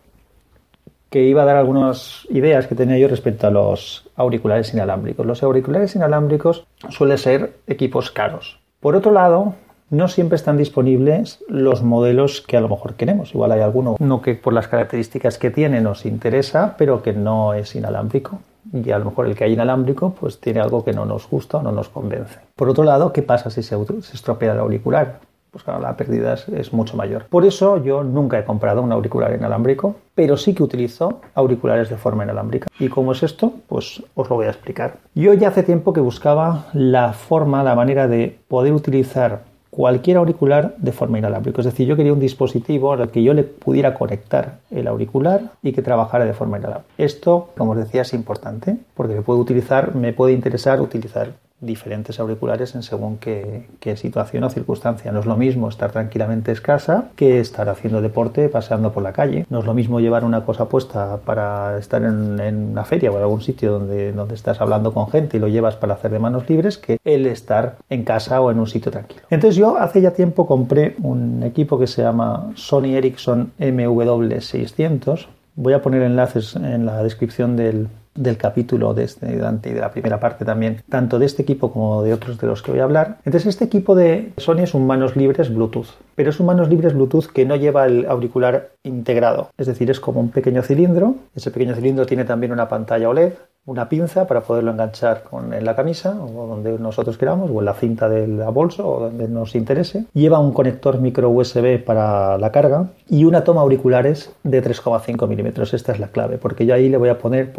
que 1.10 1.24
iba 1.24 1.44
a 1.44 1.46
dar 1.46 1.56
algunas 1.56 2.28
ideas 2.30 2.68
que 2.68 2.76
tenía 2.76 2.98
yo 2.98 3.08
respecto 3.08 3.48
a 3.48 3.52
los 3.52 4.10
auriculares 4.16 4.74
inalámbricos. 4.74 5.26
Los 5.26 5.44
auriculares 5.44 5.96
inalámbricos 5.96 6.66
suelen 6.90 7.18
ser 7.18 7.54
equipos 7.68 8.12
caros. 8.12 8.60
Por 8.80 8.96
otro 8.96 9.12
lado, 9.12 9.56
no 9.90 10.08
siempre 10.10 10.36
están 10.36 10.58
disponibles 10.58 11.44
los 11.48 11.82
modelos 11.82 12.42
que 12.42 12.58
a 12.58 12.62
lo 12.62 12.70
mejor 12.70 12.96
queremos. 12.96 13.34
Igual 13.34 13.54
hay 13.54 13.62
alguno 13.62 13.96
uno 14.00 14.22
que 14.22 14.36
por 14.36 14.54
las 14.54 14.68
características 14.68 15.38
que 15.38 15.50
tiene 15.50 15.82
nos 15.82 16.06
interesa, 16.06 16.76
pero 16.78 17.02
que 17.02 17.14
no 17.14 17.54
es 17.54 17.74
inalámbrico. 17.76 18.40
Y 18.74 18.92
a 18.92 19.00
lo 19.00 19.06
mejor 19.06 19.28
el 19.28 19.36
que 19.36 19.46
hay 19.46 19.54
inalámbrico 19.54 20.14
pues 20.20 20.42
tiene 20.42 20.60
algo 20.60 20.84
que 20.84 20.92
no 20.92 21.06
nos 21.06 21.30
gusta 21.30 21.58
o 21.58 21.62
no 21.64 21.72
nos 21.72 21.88
convence. 21.88 22.40
Por 22.56 22.70
otro 22.70 22.84
lado, 22.84 23.14
¿qué 23.14 23.22
pasa 23.22 23.50
si 23.50 23.64
se 23.64 23.78
estropea 24.14 24.52
el 24.52 24.60
auricular? 24.60 25.20
Pues 25.52 25.64
claro, 25.64 25.80
la 25.80 25.96
pérdida 25.96 26.34
es, 26.34 26.74
mucho 26.74 26.98
mayor. 26.98 27.26
Por 27.26 27.46
eso 27.46 27.84
yo 27.84 28.04
nunca 28.04 28.40
he 28.40 28.46
comprado 28.46 28.82
un 28.82 28.92
auricular 28.92 29.34
inalámbrico, 29.34 29.96
pero 30.14 30.38
sí 30.38 30.54
que 30.54 30.64
utilizo 30.64 31.22
auriculares 31.34 31.90
de 31.90 31.98
forma 31.98 32.24
inalámbrica. 32.24 32.68
¿Y 32.80 32.90
cómo 32.90 33.14
es 33.14 33.24
esto? 33.24 33.54
Pues 33.68 34.04
os 34.16 34.30
lo 34.30 34.36
voy 34.36 34.46
a 34.46 34.50
explicar. 34.50 34.98
Yo 35.16 35.34
ya 35.34 35.50
hace 35.50 35.64
tiempo 35.64 35.94
que 35.94 36.02
buscaba 36.02 36.68
la 36.74 37.14
forma, 37.14 37.64
la 37.64 37.76
manera 37.76 38.08
de 38.08 38.38
poder 38.48 38.74
utilizar 38.74 39.42
cualquier 39.70 40.18
auricular 40.18 40.76
de 40.78 40.92
forma 40.92 41.20
inalámbrica. 41.20 41.62
Es 41.62 41.66
decir, 41.66 41.88
yo 41.88 41.96
quería 41.96 42.14
un 42.14 42.20
dispositivo 42.20 42.94
al 42.94 43.12
que 43.12 43.22
yo 43.22 43.34
le 43.34 43.44
pudiera 43.44 43.94
conectar 43.94 44.60
el 44.72 44.88
auricular 44.88 45.52
y 45.62 45.72
que 45.72 45.82
trabajara 45.82 46.26
de 46.26 46.34
forma 46.34 46.58
inalámbrica. 46.58 46.94
Esto, 46.98 47.50
como 47.56 47.72
os 47.72 47.78
decía, 47.78 48.02
es 48.02 48.14
importante 48.14 48.78
porque 48.96 49.14
me 49.14 49.22
puede 49.22 49.40
utilizar, 49.40 49.94
me 49.96 50.14
puede 50.14 50.34
interesar 50.34 50.82
utilizar 50.82 51.34
diferentes 51.60 52.20
auriculares 52.20 52.76
en 52.76 52.84
según 52.84 53.18
qué, 53.18 53.66
situación 53.96 54.44
o 54.44 54.50
circunstancia. 54.50 55.12
No 55.12 55.22
es 55.22 55.26
lo 55.26 55.38
mismo 55.38 55.70
estar 55.70 55.92
tranquilamente 55.92 56.52
en 56.52 56.58
casa 56.58 57.10
que 57.16 57.40
estar 57.40 57.70
haciendo 57.70 58.02
deporte 58.02 58.50
paseando 58.50 58.92
por 58.92 59.02
la 59.02 59.14
calle. 59.14 59.46
No 59.50 59.60
es 59.60 59.66
lo 59.66 59.74
mismo 59.74 60.00
llevar 60.00 60.24
una 60.24 60.46
cosa 60.46 60.70
puesta 60.70 61.18
para 61.26 61.78
estar 61.78 62.04
en, 62.04 62.40
una 62.72 62.84
feria 62.84 63.12
o 63.12 63.16
en 63.16 63.22
algún 63.22 63.42
sitio 63.42 63.72
donde, 63.72 64.12
donde 64.12 64.36
estás 64.36 64.62
hablando 64.62 64.94
con 64.94 65.10
gente 65.10 65.38
y 65.38 65.40
lo 65.40 65.48
llevas 65.48 65.76
para 65.76 65.96
hacer 65.96 66.12
de 66.12 66.20
manos 66.20 66.50
libres 66.50 66.78
que 66.78 67.00
el 67.04 67.26
estar 67.26 67.78
en 67.90 68.04
casa 68.04 68.42
o 68.42 68.52
en 68.52 68.60
un 68.60 68.68
sitio 68.68 68.92
tranquilo. 68.92 69.24
Entonces 69.30 69.56
yo 69.56 69.78
hace 69.78 70.02
ya 70.02 70.12
tiempo 70.12 70.46
compré 70.46 70.96
un 71.02 71.44
equipo 71.44 71.80
que 71.80 71.88
se 71.88 72.02
llama 72.02 72.52
Sony 72.56 72.96
Ericsson 72.96 73.52
MW600. 73.60 75.28
Voy 75.56 75.74
a 75.74 75.82
poner 75.82 76.04
enlaces 76.04 76.56
en 76.56 76.86
la 76.86 77.02
descripción 77.02 77.56
del, 77.56 77.88
del 78.18 78.38
capítulo 78.38 78.94
de, 78.94 79.06
este, 79.06 79.26
de 79.26 79.80
la 79.80 79.92
primera 79.92 80.20
parte 80.20 80.44
también, 80.44 80.82
tanto 80.90 81.20
de 81.20 81.26
este 81.26 81.44
equipo 81.44 81.72
como 81.72 82.04
de 82.04 82.14
otros 82.14 82.38
de 82.38 82.48
los 82.48 82.62
que 82.62 82.72
voy 82.72 82.82
a 82.82 82.84
hablar. 82.84 83.18
Entonces, 83.26 83.48
este 83.48 83.66
equipo 83.66 83.96
de 83.96 84.34
Sony 84.38 84.64
es 84.64 84.74
un 84.74 84.86
manos 84.86 85.16
libres 85.16 85.54
Bluetooth, 85.54 85.88
pero 86.16 86.32
es 86.32 86.40
un 86.40 86.48
manos 86.48 86.70
libres 86.70 86.94
Bluetooth 86.94 87.28
que 87.28 87.46
no 87.46 87.56
lleva 87.56 87.86
el 87.86 88.06
auricular 88.08 88.72
integrado, 88.84 89.50
es 89.58 89.68
decir, 89.68 89.90
es 89.90 90.00
como 90.00 90.20
un 90.20 90.30
pequeño 90.30 90.62
cilindro. 90.64 91.16
Ese 91.36 91.52
pequeño 91.52 91.76
cilindro 91.76 92.06
tiene 92.06 92.26
también 92.26 92.52
una 92.52 92.68
pantalla 92.68 93.10
OLED, 93.10 93.34
una 93.68 93.90
pinza 93.90 94.26
para 94.26 94.42
poderlo 94.42 94.72
enganchar 94.72 95.26
en 95.52 95.66
la 95.66 95.76
camisa 95.76 96.18
o 96.20 96.48
donde 96.48 96.80
nosotros 96.80 97.18
queramos 97.18 97.52
o 97.52 97.60
en 97.60 97.66
la 97.66 97.74
cinta 97.74 98.08
del 98.08 98.38
bolso 98.52 98.88
o 98.88 99.00
donde 99.02 99.28
nos 99.28 99.56
interese. 99.56 100.06
Lleva 100.14 100.40
un 100.40 100.54
conector 100.54 101.00
micro 101.00 101.30
USB 101.30 101.84
para 101.84 102.38
la 102.38 102.52
carga 102.52 102.88
y 103.10 103.26
una 103.26 103.44
toma 103.44 103.62
auriculares 103.62 104.32
de 104.44 104.64
3,5 104.64 105.28
milímetros. 105.28 105.74
Esta 105.74 105.92
es 105.92 106.00
la 106.00 106.08
clave 106.08 106.38
porque 106.38 106.66
yo 106.66 106.74
ahí 106.74 106.88
le 106.88 106.98
voy 106.98 107.10
a 107.10 107.20
poner 107.20 107.52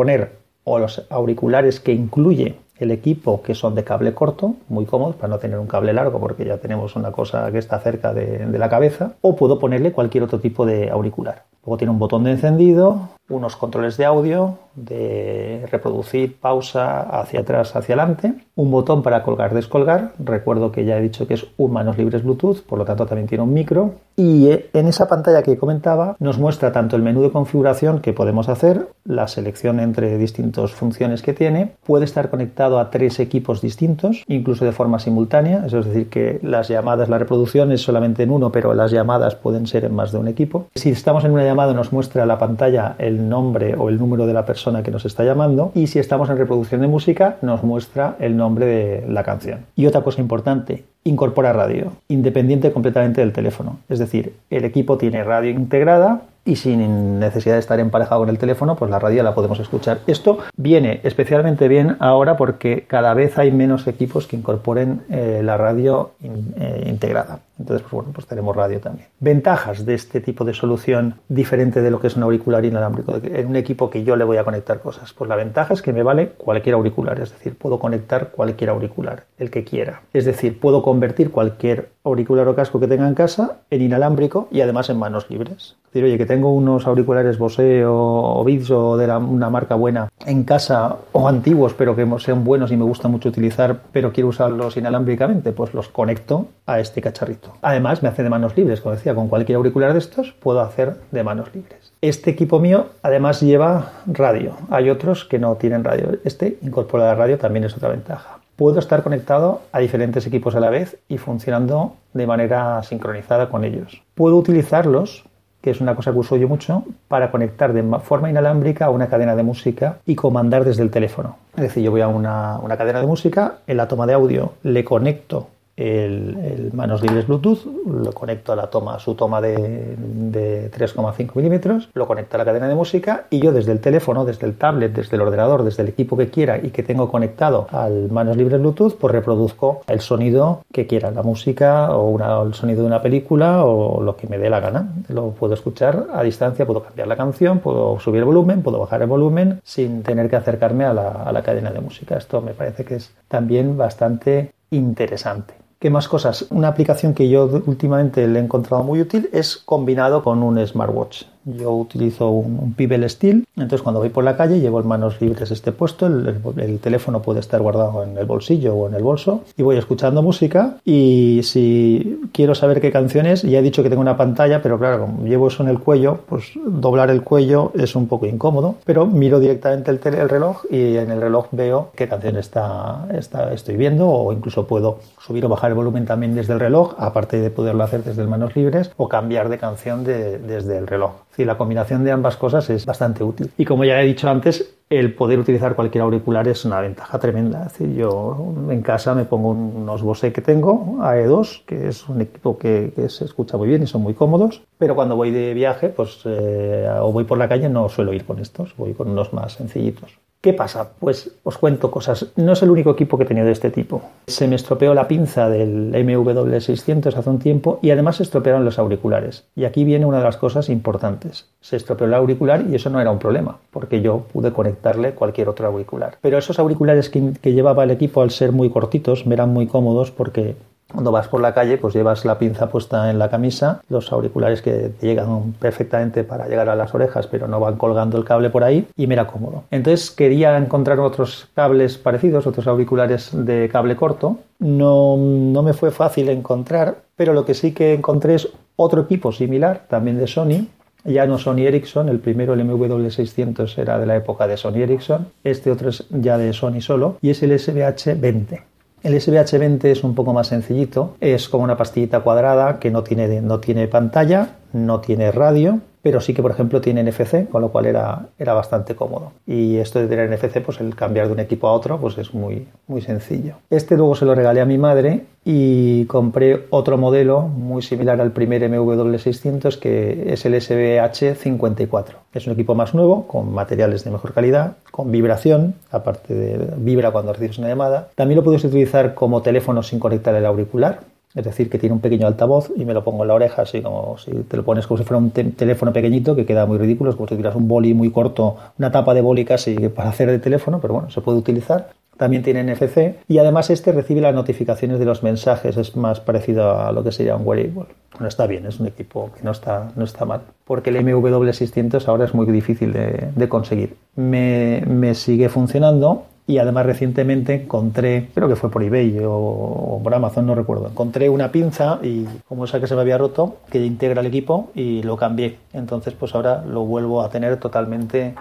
o 0.68 0.78
los 0.78 1.06
auriculares 1.10 1.80
que 1.80 1.92
incluye 1.92 2.56
el 2.78 2.90
equipo 2.90 3.42
que 3.42 3.54
son 3.54 3.74
de 3.74 3.84
cable 3.84 4.14
corto, 4.14 4.54
muy 4.68 4.84
cómodos 4.84 5.16
para 5.16 5.28
no 5.28 5.38
tener 5.38 5.58
un 5.58 5.66
cable 5.66 5.92
largo 5.92 6.20
porque 6.20 6.44
ya 6.44 6.58
tenemos 6.58 6.94
una 6.94 7.10
cosa 7.10 7.50
que 7.50 7.58
está 7.58 7.80
cerca 7.80 8.14
de, 8.14 8.46
de 8.46 8.58
la 8.58 8.68
cabeza, 8.68 9.14
o 9.20 9.34
puedo 9.34 9.58
ponerle 9.58 9.92
cualquier 9.92 10.22
otro 10.22 10.38
tipo 10.38 10.64
de 10.64 10.90
auricular. 10.90 11.44
Luego 11.64 11.76
tiene 11.76 11.90
un 11.90 11.98
botón 11.98 12.24
de 12.24 12.32
encendido, 12.32 13.08
unos 13.28 13.56
controles 13.56 13.96
de 13.96 14.04
audio, 14.04 14.58
de 14.74 15.66
reproducir, 15.70 16.36
pausa, 16.38 17.00
hacia 17.00 17.40
atrás, 17.40 17.74
hacia 17.74 17.94
adelante, 17.94 18.34
un 18.54 18.70
botón 18.70 19.02
para 19.02 19.22
colgar, 19.22 19.54
descolgar, 19.54 20.12
recuerdo 20.18 20.72
que 20.72 20.84
ya 20.84 20.98
he 20.98 21.02
dicho 21.02 21.26
que 21.26 21.34
es 21.34 21.46
un 21.56 21.72
manos 21.72 21.98
libres 21.98 22.22
Bluetooth, 22.22 22.62
por 22.62 22.78
lo 22.78 22.84
tanto 22.84 23.06
también 23.06 23.28
tiene 23.28 23.44
un 23.44 23.52
micro, 23.52 23.94
y 24.16 24.48
eh, 24.48 24.70
en 24.72 24.88
esa 24.88 25.06
pantalla 25.08 25.42
que 25.42 25.58
comentaba 25.58 26.16
nos 26.18 26.38
muestra 26.38 26.72
tanto 26.72 26.96
el 26.96 27.02
menú 27.02 27.22
de 27.22 27.30
configuración 27.30 28.00
que 28.00 28.12
podemos 28.12 28.48
hacer, 28.48 28.88
la 29.04 29.28
selección 29.28 29.80
entre 29.80 30.18
distintas 30.18 30.72
funciones 30.72 31.22
que 31.22 31.32
tiene, 31.32 31.72
puede 31.84 32.04
estar 32.04 32.30
conectado 32.30 32.78
a 32.78 32.90
tres 32.90 33.20
equipos 33.20 33.60
distintos, 33.60 34.24
incluso 34.26 34.64
de 34.64 34.72
forma 34.72 34.98
simultánea, 34.98 35.64
eso 35.66 35.80
es 35.80 35.86
decir 35.86 36.08
que 36.08 36.38
las 36.42 36.68
llamadas, 36.68 37.08
la 37.08 37.18
reproducción 37.18 37.72
es 37.72 37.82
solamente 37.82 38.22
en 38.22 38.30
uno, 38.30 38.52
pero 38.52 38.74
las 38.74 38.90
llamadas 38.90 39.34
pueden 39.34 39.66
ser 39.66 39.84
en 39.84 39.94
más 39.94 40.12
de 40.12 40.18
un 40.18 40.28
equipo. 40.28 40.66
Si 40.74 40.90
estamos 40.90 41.24
en 41.24 41.32
una 41.32 41.44
llamada 41.44 41.74
nos 41.74 41.92
muestra 41.92 42.26
la 42.26 42.38
pantalla 42.38 42.96
el 42.98 43.17
nombre 43.18 43.74
o 43.76 43.88
el 43.88 43.98
número 43.98 44.26
de 44.26 44.34
la 44.34 44.44
persona 44.44 44.82
que 44.82 44.90
nos 44.90 45.04
está 45.04 45.24
llamando 45.24 45.72
y 45.74 45.86
si 45.86 45.98
estamos 45.98 46.30
en 46.30 46.38
reproducción 46.38 46.80
de 46.80 46.86
música 46.86 47.36
nos 47.42 47.62
muestra 47.62 48.16
el 48.20 48.36
nombre 48.36 48.66
de 48.66 49.06
la 49.08 49.24
canción. 49.24 49.60
Y 49.76 49.86
otra 49.86 50.02
cosa 50.02 50.20
importante, 50.20 50.84
incorpora 51.04 51.52
radio, 51.52 51.92
independiente 52.08 52.72
completamente 52.72 53.20
del 53.20 53.32
teléfono. 53.32 53.78
Es 53.88 53.98
decir, 53.98 54.34
el 54.50 54.64
equipo 54.64 54.98
tiene 54.98 55.24
radio 55.24 55.50
integrada 55.50 56.22
y 56.44 56.56
sin 56.56 57.18
necesidad 57.18 57.54
de 57.54 57.60
estar 57.60 57.78
emparejado 57.78 58.22
con 58.22 58.30
el 58.30 58.38
teléfono, 58.38 58.76
pues 58.76 58.90
la 58.90 58.98
radio 58.98 59.22
la 59.22 59.34
podemos 59.34 59.60
escuchar. 59.60 59.98
Esto 60.06 60.38
viene 60.56 61.00
especialmente 61.02 61.68
bien 61.68 61.96
ahora 62.00 62.36
porque 62.36 62.84
cada 62.86 63.12
vez 63.12 63.38
hay 63.38 63.52
menos 63.52 63.86
equipos 63.86 64.26
que 64.26 64.36
incorporen 64.36 65.02
eh, 65.10 65.42
la 65.44 65.58
radio 65.58 66.12
eh, 66.22 66.84
integrada. 66.88 67.40
Entonces, 67.58 67.82
pues 67.82 67.92
bueno, 67.92 68.10
pues 68.12 68.26
tenemos 68.26 68.54
radio 68.54 68.80
también. 68.80 69.08
Ventajas 69.20 69.84
de 69.84 69.94
este 69.94 70.20
tipo 70.20 70.44
de 70.44 70.54
solución 70.54 71.16
diferente 71.28 71.82
de 71.82 71.90
lo 71.90 72.00
que 72.00 72.06
es 72.06 72.16
un 72.16 72.22
auricular 72.22 72.64
inalámbrico, 72.64 73.16
en 73.22 73.46
un 73.46 73.56
equipo 73.56 73.90
que 73.90 74.04
yo 74.04 74.16
le 74.16 74.24
voy 74.24 74.36
a 74.36 74.44
conectar 74.44 74.80
cosas. 74.80 75.12
Pues 75.12 75.28
la 75.28 75.36
ventaja 75.36 75.74
es 75.74 75.82
que 75.82 75.92
me 75.92 76.02
vale 76.02 76.30
cualquier 76.30 76.74
auricular, 76.74 77.20
es 77.20 77.30
decir, 77.30 77.56
puedo 77.56 77.78
conectar 77.78 78.30
cualquier 78.30 78.70
auricular, 78.70 79.24
el 79.38 79.50
que 79.50 79.64
quiera. 79.64 80.02
Es 80.12 80.24
decir, 80.24 80.60
puedo 80.60 80.82
convertir 80.82 81.30
cualquier 81.30 81.90
auricular 82.04 82.48
o 82.48 82.54
casco 82.54 82.80
que 82.80 82.86
tenga 82.86 83.06
en 83.06 83.14
casa 83.14 83.58
en 83.70 83.82
inalámbrico 83.82 84.48
y 84.50 84.60
además 84.60 84.88
en 84.90 84.98
manos 84.98 85.28
libres. 85.30 85.76
Es 85.88 85.94
decir, 85.94 86.04
oye, 86.04 86.18
que 86.18 86.26
tengo 86.26 86.52
unos 86.52 86.86
auriculares 86.86 87.38
Bose 87.38 87.84
o, 87.86 88.42
Beats 88.44 88.70
o 88.70 88.96
de 88.96 89.06
una 89.16 89.50
marca 89.50 89.74
buena 89.74 90.08
en 90.26 90.44
casa 90.44 90.96
o 91.12 91.28
antiguos, 91.28 91.74
pero 91.74 91.96
que 91.96 92.06
sean 92.18 92.44
buenos 92.44 92.70
y 92.72 92.76
me 92.76 92.84
gusta 92.84 93.08
mucho 93.08 93.30
utilizar, 93.30 93.80
pero 93.92 94.12
quiero 94.12 94.28
usarlos 94.28 94.76
inalámbricamente, 94.76 95.52
pues 95.52 95.72
los 95.72 95.88
conecto 95.88 96.46
a 96.68 96.80
este 96.80 97.00
cacharrito. 97.00 97.54
Además, 97.62 98.02
me 98.02 98.10
hace 98.10 98.22
de 98.22 98.28
manos 98.28 98.56
libres, 98.56 98.80
como 98.80 98.94
decía, 98.94 99.14
con 99.14 99.28
cualquier 99.28 99.56
auricular 99.56 99.94
de 99.94 99.98
estos 99.98 100.32
puedo 100.32 100.60
hacer 100.60 100.98
de 101.10 101.24
manos 101.24 101.48
libres. 101.54 101.92
Este 102.02 102.30
equipo 102.30 102.60
mío 102.60 102.88
además 103.02 103.40
lleva 103.40 103.92
radio. 104.06 104.52
Hay 104.70 104.90
otros 104.90 105.24
que 105.24 105.38
no 105.38 105.56
tienen 105.56 105.82
radio. 105.82 106.18
Este 106.24 106.58
incorpora 106.62 107.06
la 107.06 107.14
radio, 107.14 107.38
también 107.38 107.64
es 107.64 107.74
otra 107.74 107.88
ventaja. 107.88 108.38
Puedo 108.54 108.78
estar 108.78 109.02
conectado 109.02 109.62
a 109.72 109.78
diferentes 109.78 110.26
equipos 110.26 110.54
a 110.54 110.60
la 110.60 110.68
vez 110.68 110.98
y 111.08 111.16
funcionando 111.16 111.94
de 112.12 112.26
manera 112.26 112.82
sincronizada 112.82 113.48
con 113.48 113.64
ellos. 113.64 114.02
Puedo 114.14 114.36
utilizarlos 114.36 115.24
que 115.62 115.70
es 115.70 115.80
una 115.80 115.96
cosa 115.96 116.12
que 116.12 116.18
uso 116.18 116.36
yo 116.36 116.46
mucho, 116.46 116.84
para 117.08 117.32
conectar 117.32 117.72
de 117.72 117.82
forma 118.00 118.30
inalámbrica 118.30 118.86
a 118.86 118.90
una 118.90 119.08
cadena 119.08 119.34
de 119.34 119.42
música 119.42 119.98
y 120.06 120.14
comandar 120.14 120.64
desde 120.64 120.84
el 120.84 120.90
teléfono. 120.90 121.36
Es 121.56 121.62
decir, 121.62 121.82
yo 121.82 121.90
voy 121.90 122.00
a 122.00 122.06
una, 122.06 122.58
una 122.58 122.76
cadena 122.76 123.00
de 123.00 123.06
música, 123.08 123.56
en 123.66 123.76
la 123.76 123.88
toma 123.88 124.06
de 124.06 124.14
audio 124.14 124.52
le 124.62 124.84
conecto 124.84 125.48
el, 125.78 126.70
manos 126.72 127.02
libres 127.02 127.26
Bluetooth, 127.26 127.64
lo 127.86 128.12
conecto 128.12 128.52
a 128.52 128.56
la 128.56 128.68
toma, 128.68 128.98
su 128.98 129.14
toma 129.14 129.40
de, 129.40 129.96
de 129.96 130.70
3,5 130.70 131.30
milímetros, 131.36 131.88
lo 131.94 132.06
conecto 132.06 132.36
a 132.36 132.38
la 132.38 132.44
cadena 132.44 132.68
de 132.68 132.74
música 132.74 133.26
y 133.30 133.38
yo 133.38 133.52
desde 133.52 133.72
el 133.72 133.80
teléfono, 133.80 134.24
desde 134.24 134.46
el 134.46 134.56
tablet, 134.56 134.92
desde 134.92 135.16
el 135.16 135.22
ordenador, 135.22 135.62
desde 135.62 135.84
el 135.84 135.88
equipo 135.88 136.16
que 136.16 136.28
quiera 136.28 136.58
y 136.58 136.70
que 136.70 136.82
tengo 136.82 137.08
conectado 137.10 137.68
al 137.70 138.10
manos 138.10 138.36
libres 138.36 138.60
Bluetooth, 138.60 138.96
pues 138.96 139.12
reproduzco 139.12 139.82
el 139.86 140.00
sonido 140.00 140.62
que 140.72 140.86
quiera, 140.86 141.10
la 141.12 141.22
música 141.22 141.96
o 141.96 142.18
el 142.44 142.54
sonido 142.54 142.82
de 142.82 142.86
una 142.88 143.00
película 143.00 143.64
o 143.64 144.02
lo 144.02 144.16
que 144.16 144.26
me 144.26 144.38
dé 144.38 144.50
la 144.50 144.60
gana. 144.60 144.92
Lo 145.08 145.30
puedo 145.30 145.54
escuchar 145.54 146.06
a 146.12 146.22
distancia, 146.22 146.66
puedo 146.66 146.82
cambiar 146.82 147.06
la 147.06 147.16
canción, 147.16 147.60
puedo 147.60 148.00
subir 148.00 148.18
el 148.18 148.24
volumen, 148.24 148.62
puedo 148.62 148.80
bajar 148.80 149.02
el 149.02 149.08
volumen 149.08 149.60
sin 149.62 150.02
tener 150.02 150.28
que 150.28 150.36
acercarme 150.36 150.84
a 150.84 150.92
la, 150.92 151.08
a 151.08 151.32
la 151.32 151.42
cadena 151.42 151.70
de 151.70 151.80
música. 151.80 152.16
Esto 152.16 152.40
me 152.40 152.52
parece 152.52 152.84
que 152.84 152.96
es 152.96 153.12
también 153.28 153.76
bastante 153.76 154.52
interesante. 154.70 155.57
¿Qué 155.80 155.90
más 155.90 156.08
cosas? 156.08 156.46
Una 156.50 156.66
aplicación 156.66 157.14
que 157.14 157.28
yo 157.28 157.44
últimamente 157.66 158.26
le 158.26 158.40
he 158.40 158.42
encontrado 158.42 158.82
muy 158.82 159.00
útil 159.00 159.30
es 159.32 159.56
combinado 159.56 160.24
con 160.24 160.42
un 160.42 160.58
smartwatch. 160.66 161.22
Yo 161.56 161.72
utilizo 161.72 162.30
un, 162.30 162.74
Pibel 162.74 163.08
Steel, 163.08 163.46
entonces 163.56 163.82
cuando 163.82 164.00
voy 164.00 164.10
por 164.10 164.24
la 164.24 164.36
calle 164.36 164.60
llevo 164.60 164.80
en 164.80 164.86
manos 164.86 165.20
libres 165.20 165.50
este 165.50 165.72
puesto, 165.72 166.06
el, 166.06 166.40
el, 166.58 166.78
teléfono 166.78 167.22
puede 167.22 167.40
estar 167.40 167.60
guardado 167.60 168.04
en 168.04 168.16
el 168.18 168.26
bolsillo 168.26 168.74
o 168.74 168.88
en 168.88 168.94
el 168.94 169.02
bolso. 169.02 169.42
Y 169.56 169.62
voy 169.62 169.76
escuchando 169.76 170.22
música. 170.22 170.76
Y 170.84 171.40
si 171.44 172.20
quiero 172.32 172.54
saber 172.54 172.80
qué 172.80 172.92
canción 172.92 173.26
es, 173.26 173.42
ya 173.42 173.58
he 173.58 173.62
dicho 173.62 173.82
que 173.82 173.88
tengo 173.88 174.02
una 174.02 174.16
pantalla, 174.16 174.60
pero 174.62 174.78
claro, 174.78 175.00
como 175.00 175.26
llevo 175.26 175.48
eso 175.48 175.62
en 175.62 175.70
el 175.70 175.78
cuello, 175.78 176.20
pues 176.28 176.52
doblar 176.66 177.10
el 177.10 177.22
cuello 177.22 177.72
es 177.74 177.96
un 177.96 178.06
poco 178.08 178.26
incómodo, 178.26 178.76
pero 178.84 179.06
miro 179.06 179.40
directamente 179.40 179.90
el, 179.90 180.00
el 180.14 180.28
reloj 180.28 180.64
y 180.70 180.96
en 180.96 181.10
el 181.10 181.20
reloj 181.20 181.46
veo 181.52 181.90
qué 181.94 182.08
canción 182.08 182.36
está, 182.36 183.06
está, 183.14 183.52
estoy 183.52 183.76
viendo. 183.76 184.08
O 184.08 184.32
incluso 184.32 184.66
puedo 184.66 184.98
subir 185.18 185.44
o 185.46 185.48
bajar 185.48 185.70
el 185.70 185.76
volumen 185.76 186.04
también 186.04 186.34
desde 186.34 186.52
el 186.52 186.60
reloj, 186.60 186.94
aparte 186.98 187.40
de 187.40 187.50
poderlo 187.50 187.84
hacer 187.84 188.04
desde 188.04 188.26
manos 188.26 188.54
libres 188.56 188.90
o 188.96 189.08
cambiar 189.08 189.48
de 189.48 189.58
canción 189.58 190.04
de, 190.04 190.38
desde 190.38 190.78
el 190.78 190.86
reloj. 190.86 191.12
Sí, 191.38 191.44
la 191.44 191.56
combinación 191.56 192.02
de 192.02 192.10
ambas 192.10 192.36
cosas 192.36 192.68
es 192.68 192.84
bastante 192.84 193.22
útil. 193.22 193.48
Y 193.56 193.64
como 193.64 193.84
ya 193.84 194.02
he 194.02 194.06
dicho 194.06 194.28
antes, 194.28 194.74
el 194.90 195.14
poder 195.14 195.38
utilizar 195.38 195.76
cualquier 195.76 196.02
auricular 196.02 196.48
es 196.48 196.64
una 196.64 196.80
ventaja 196.80 197.16
tremenda. 197.20 197.64
Es 197.64 197.74
decir, 197.74 197.94
yo 197.94 198.36
en 198.68 198.82
casa 198.82 199.14
me 199.14 199.24
pongo 199.24 199.50
unos 199.50 200.02
Bose 200.02 200.32
que 200.32 200.40
tengo, 200.40 200.96
AE2, 200.98 201.64
que 201.64 201.86
es 201.86 202.08
un 202.08 202.22
equipo 202.22 202.58
que, 202.58 202.92
que, 202.92 203.08
se 203.08 203.24
escucha 203.24 203.56
muy 203.56 203.68
bien 203.68 203.84
y 203.84 203.86
son 203.86 204.02
muy 204.02 204.14
cómodos, 204.14 204.64
pero 204.78 204.96
cuando 204.96 205.14
voy 205.14 205.30
de 205.30 205.54
viaje 205.54 205.90
pues, 205.90 206.22
eh, 206.24 206.88
o 207.00 207.12
voy 207.12 207.22
por 207.22 207.38
la 207.38 207.48
calle 207.48 207.68
no 207.68 207.88
suelo 207.88 208.12
ir 208.12 208.24
con 208.24 208.40
estos, 208.40 208.74
voy 208.76 208.94
con 208.94 209.08
unos 209.08 209.32
más 209.32 209.52
sencillitos. 209.52 210.18
¿Qué 210.48 210.54
pasa? 210.54 210.92
Pues 210.98 211.30
os 211.42 211.58
cuento 211.58 211.90
cosas. 211.90 212.28
No 212.36 212.54
es 212.54 212.62
el 212.62 212.70
único 212.70 212.92
equipo 212.92 213.18
que 213.18 213.24
he 213.24 213.26
tenido 213.26 213.44
de 213.44 213.52
este 213.52 213.68
tipo. 213.70 214.00
Se 214.28 214.48
me 214.48 214.56
estropeó 214.56 214.94
la 214.94 215.06
pinza 215.06 215.50
del 215.50 215.92
MW600 215.92 217.14
hace 217.14 217.28
un 217.28 217.38
tiempo 217.38 217.78
y 217.82 217.90
además 217.90 218.16
se 218.16 218.22
estropearon 218.22 218.64
los 218.64 218.78
auriculares. 218.78 219.44
Y 219.54 219.66
aquí 219.66 219.84
viene 219.84 220.06
una 220.06 220.16
de 220.16 220.24
las 220.24 220.38
cosas 220.38 220.70
importantes. 220.70 221.50
Se 221.60 221.76
estropeó 221.76 222.06
el 222.06 222.14
auricular 222.14 222.64
y 222.66 222.76
eso 222.76 222.88
no 222.88 222.98
era 222.98 223.10
un 223.10 223.18
problema, 223.18 223.58
porque 223.70 224.00
yo 224.00 224.20
pude 224.32 224.50
conectarle 224.50 225.12
cualquier 225.12 225.50
otro 225.50 225.66
auricular. 225.66 226.16
Pero 226.22 226.38
esos 226.38 226.58
auriculares 226.58 227.10
que, 227.10 227.34
que 227.42 227.52
llevaba 227.52 227.84
el 227.84 227.90
equipo 227.90 228.22
al 228.22 228.30
ser 228.30 228.50
muy 228.52 228.70
cortitos 228.70 229.26
me 229.26 229.34
eran 229.34 229.52
muy 229.52 229.66
cómodos 229.66 230.10
porque 230.12 230.56
cuando 230.92 231.12
vas 231.12 231.28
por 231.28 231.40
la 231.40 231.54
calle, 231.54 231.78
pues 231.78 231.94
llevas 231.94 232.24
la 232.24 232.38
pinza 232.38 232.68
puesta 232.68 233.10
en 233.10 233.18
la 233.18 233.28
camisa, 233.28 233.82
los 233.88 234.10
auriculares 234.12 234.62
que 234.62 234.92
llegan 235.00 235.52
perfectamente 235.58 236.24
para 236.24 236.48
llegar 236.48 236.68
a 236.68 236.76
las 236.76 236.94
orejas, 236.94 237.26
pero 237.26 237.46
no 237.46 237.60
van 237.60 237.76
colgando 237.76 238.16
el 238.16 238.24
cable 238.24 238.50
por 238.50 238.64
ahí 238.64 238.86
y 238.96 239.06
me 239.06 239.14
era 239.14 239.26
cómodo. 239.26 239.64
Entonces 239.70 240.10
quería 240.10 240.56
encontrar 240.56 240.98
otros 241.00 241.48
cables 241.54 241.98
parecidos, 241.98 242.46
otros 242.46 242.66
auriculares 242.66 243.30
de 243.32 243.68
cable 243.70 243.96
corto. 243.96 244.38
No, 244.58 245.16
no 245.18 245.62
me 245.62 245.74
fue 245.74 245.90
fácil 245.90 246.28
encontrar, 246.30 246.96
pero 247.16 247.32
lo 247.32 247.44
que 247.44 247.54
sí 247.54 247.72
que 247.72 247.94
encontré 247.94 248.34
es 248.36 248.48
otro 248.76 249.02
equipo 249.02 249.32
similar, 249.32 249.86
también 249.88 250.18
de 250.18 250.26
Sony, 250.26 250.66
ya 251.04 251.26
no 251.26 251.38
Sony 251.38 251.66
Ericsson, 251.66 252.08
el 252.08 252.18
primero, 252.18 252.54
el 252.54 252.64
MW600, 252.64 253.78
era 253.78 253.98
de 253.98 254.06
la 254.06 254.16
época 254.16 254.46
de 254.46 254.56
Sony 254.56 254.82
Ericsson, 254.82 255.28
este 255.44 255.70
otro 255.70 255.90
es 255.90 256.06
ya 256.10 256.38
de 256.38 256.52
Sony 256.52 256.80
solo, 256.80 257.16
y 257.20 257.30
es 257.30 257.42
el 257.42 257.58
SBH 257.58 258.20
20. 258.20 258.62
El 259.02 259.14
SBH20 259.14 259.84
es 259.84 260.02
un 260.02 260.14
poco 260.14 260.32
más 260.32 260.48
sencillito, 260.48 261.14
es 261.20 261.48
como 261.48 261.64
una 261.64 261.76
pastillita 261.76 262.20
cuadrada 262.20 262.80
que 262.80 262.90
no 262.90 263.04
tiene, 263.04 263.40
no 263.40 263.60
tiene 263.60 263.86
pantalla, 263.86 264.56
no 264.72 265.00
tiene 265.00 265.30
radio, 265.32 265.80
pero 266.02 266.20
sí 266.20 266.32
que, 266.32 266.42
por 266.42 266.50
ejemplo, 266.50 266.80
tiene 266.80 267.02
NFC, 267.02 267.48
con 267.50 267.60
lo 267.60 267.70
cual 267.70 267.86
era, 267.86 268.28
era 268.38 268.54
bastante 268.54 268.94
cómodo. 268.94 269.32
Y 269.46 269.76
esto 269.76 269.98
de 269.98 270.06
tener 270.06 270.30
NFC, 270.30 270.62
pues 270.62 270.80
el 270.80 270.94
cambiar 270.94 271.26
de 271.26 271.32
un 271.32 271.40
equipo 271.40 271.68
a 271.68 271.72
otro, 271.72 271.98
pues 271.98 272.16
es 272.18 272.32
muy, 272.32 272.66
muy 272.86 273.02
sencillo. 273.02 273.56
Este 273.68 273.96
luego 273.96 274.14
se 274.14 274.24
lo 274.24 274.34
regalé 274.34 274.60
a 274.60 274.64
mi 274.64 274.78
madre 274.78 275.24
y 275.44 276.04
compré 276.06 276.66
otro 276.70 276.98
modelo 276.98 277.42
muy 277.42 277.82
similar 277.82 278.20
al 278.20 278.32
primer 278.32 278.62
MW600 278.70 279.78
que 279.78 280.32
es 280.32 280.44
el 280.46 280.54
SBH54. 280.54 282.14
Es 282.32 282.46
un 282.46 282.52
equipo 282.52 282.74
más 282.74 282.94
nuevo, 282.94 283.26
con 283.26 283.52
materiales 283.52 284.04
de 284.04 284.10
mejor 284.10 284.32
calidad, 284.32 284.76
con 284.90 285.10
vibración, 285.10 285.74
aparte 285.90 286.34
de 286.34 286.74
vibra 286.76 287.10
cuando 287.10 287.32
recibes 287.32 287.58
una 287.58 287.68
llamada. 287.68 288.08
También 288.14 288.36
lo 288.36 288.44
puedes 288.44 288.64
utilizar 288.64 289.14
como 289.14 289.42
teléfono 289.42 289.82
sin 289.82 289.98
conectar 289.98 290.34
el 290.34 290.46
auricular, 290.46 291.00
es 291.34 291.44
decir, 291.44 291.68
que 291.68 291.78
tiene 291.78 291.94
un 291.94 292.00
pequeño 292.00 292.26
altavoz 292.26 292.70
y 292.74 292.84
me 292.84 292.94
lo 292.94 293.04
pongo 293.04 293.24
en 293.24 293.28
la 293.28 293.34
oreja, 293.34 293.62
así 293.62 293.82
como 293.82 294.16
si 294.18 294.30
te 294.30 294.56
lo 294.56 294.64
pones 294.64 294.86
como 294.86 294.98
si 294.98 295.04
fuera 295.04 295.18
un 295.18 295.30
teléfono 295.30 295.92
pequeñito, 295.92 296.34
que 296.34 296.46
queda 296.46 296.66
muy 296.66 296.78
ridículo, 296.78 297.10
es 297.10 297.16
como 297.16 297.28
si 297.28 297.34
tuvieras 297.34 297.54
un 297.54 297.68
boli 297.68 297.94
muy 297.94 298.10
corto, 298.10 298.56
una 298.78 298.90
tapa 298.90 299.14
de 299.14 299.20
boli 299.20 299.44
casi 299.44 299.74
para 299.88 300.08
hacer 300.08 300.30
de 300.30 300.38
teléfono, 300.38 300.80
pero 300.80 300.94
bueno, 300.94 301.10
se 301.10 301.20
puede 301.20 301.38
utilizar. 301.38 301.90
También 302.16 302.42
tiene 302.42 302.64
NFC 302.64 303.14
y 303.28 303.38
además 303.38 303.70
este 303.70 303.92
recibe 303.92 304.20
las 304.20 304.34
notificaciones 304.34 304.98
de 304.98 305.04
los 305.04 305.22
mensajes, 305.22 305.76
es 305.76 305.94
más 305.96 306.18
parecido 306.18 306.80
a 306.80 306.90
lo 306.90 307.04
que 307.04 307.12
sería 307.12 307.36
un 307.36 307.46
wearable. 307.46 307.86
Bueno, 308.12 308.26
está 308.26 308.48
bien, 308.48 308.66
es 308.66 308.80
un 308.80 308.88
equipo 308.88 309.30
que 309.36 309.44
no 309.44 309.52
está, 309.52 309.92
no 309.94 310.02
está 310.02 310.24
mal, 310.24 310.40
porque 310.64 310.90
el 310.90 310.96
MW600 310.96 312.08
ahora 312.08 312.24
es 312.24 312.34
muy 312.34 312.46
difícil 312.46 312.92
de, 312.92 313.48
conseguir. 313.48 313.94
Me 314.16 315.14
sigue 315.14 315.48
funcionando 315.48 316.24
y 316.48 316.56
además 316.56 316.86
recientemente 316.86 317.54
encontré, 317.54 318.30
creo 318.34 318.48
que 318.48 318.56
fue 318.56 318.70
por 318.70 318.82
eBay 318.82 319.18
o, 319.22 320.00
por 320.02 320.14
Amazon, 320.14 320.46
no 320.46 320.54
recuerdo, 320.54 320.88
encontré 320.88 321.28
una 321.28 321.52
pinza 321.52 322.00
y 322.02 322.24
como 322.48 322.64
esa 322.64 322.80
que 322.80 322.86
se 322.86 322.94
me 322.94 323.02
había 323.02 323.18
roto, 323.18 323.58
que 323.70 323.84
integra 323.84 324.22
el 324.22 324.26
equipo 324.26 324.70
y 324.74 325.02
lo 325.02 325.18
cambié. 325.18 325.58
Entonces 325.74 326.14
pues 326.14 326.34
ahora 326.34 326.64
lo 326.64 326.86
vuelvo 326.86 327.20
a 327.20 327.28
tener 327.28 327.58
totalmente 327.58 328.34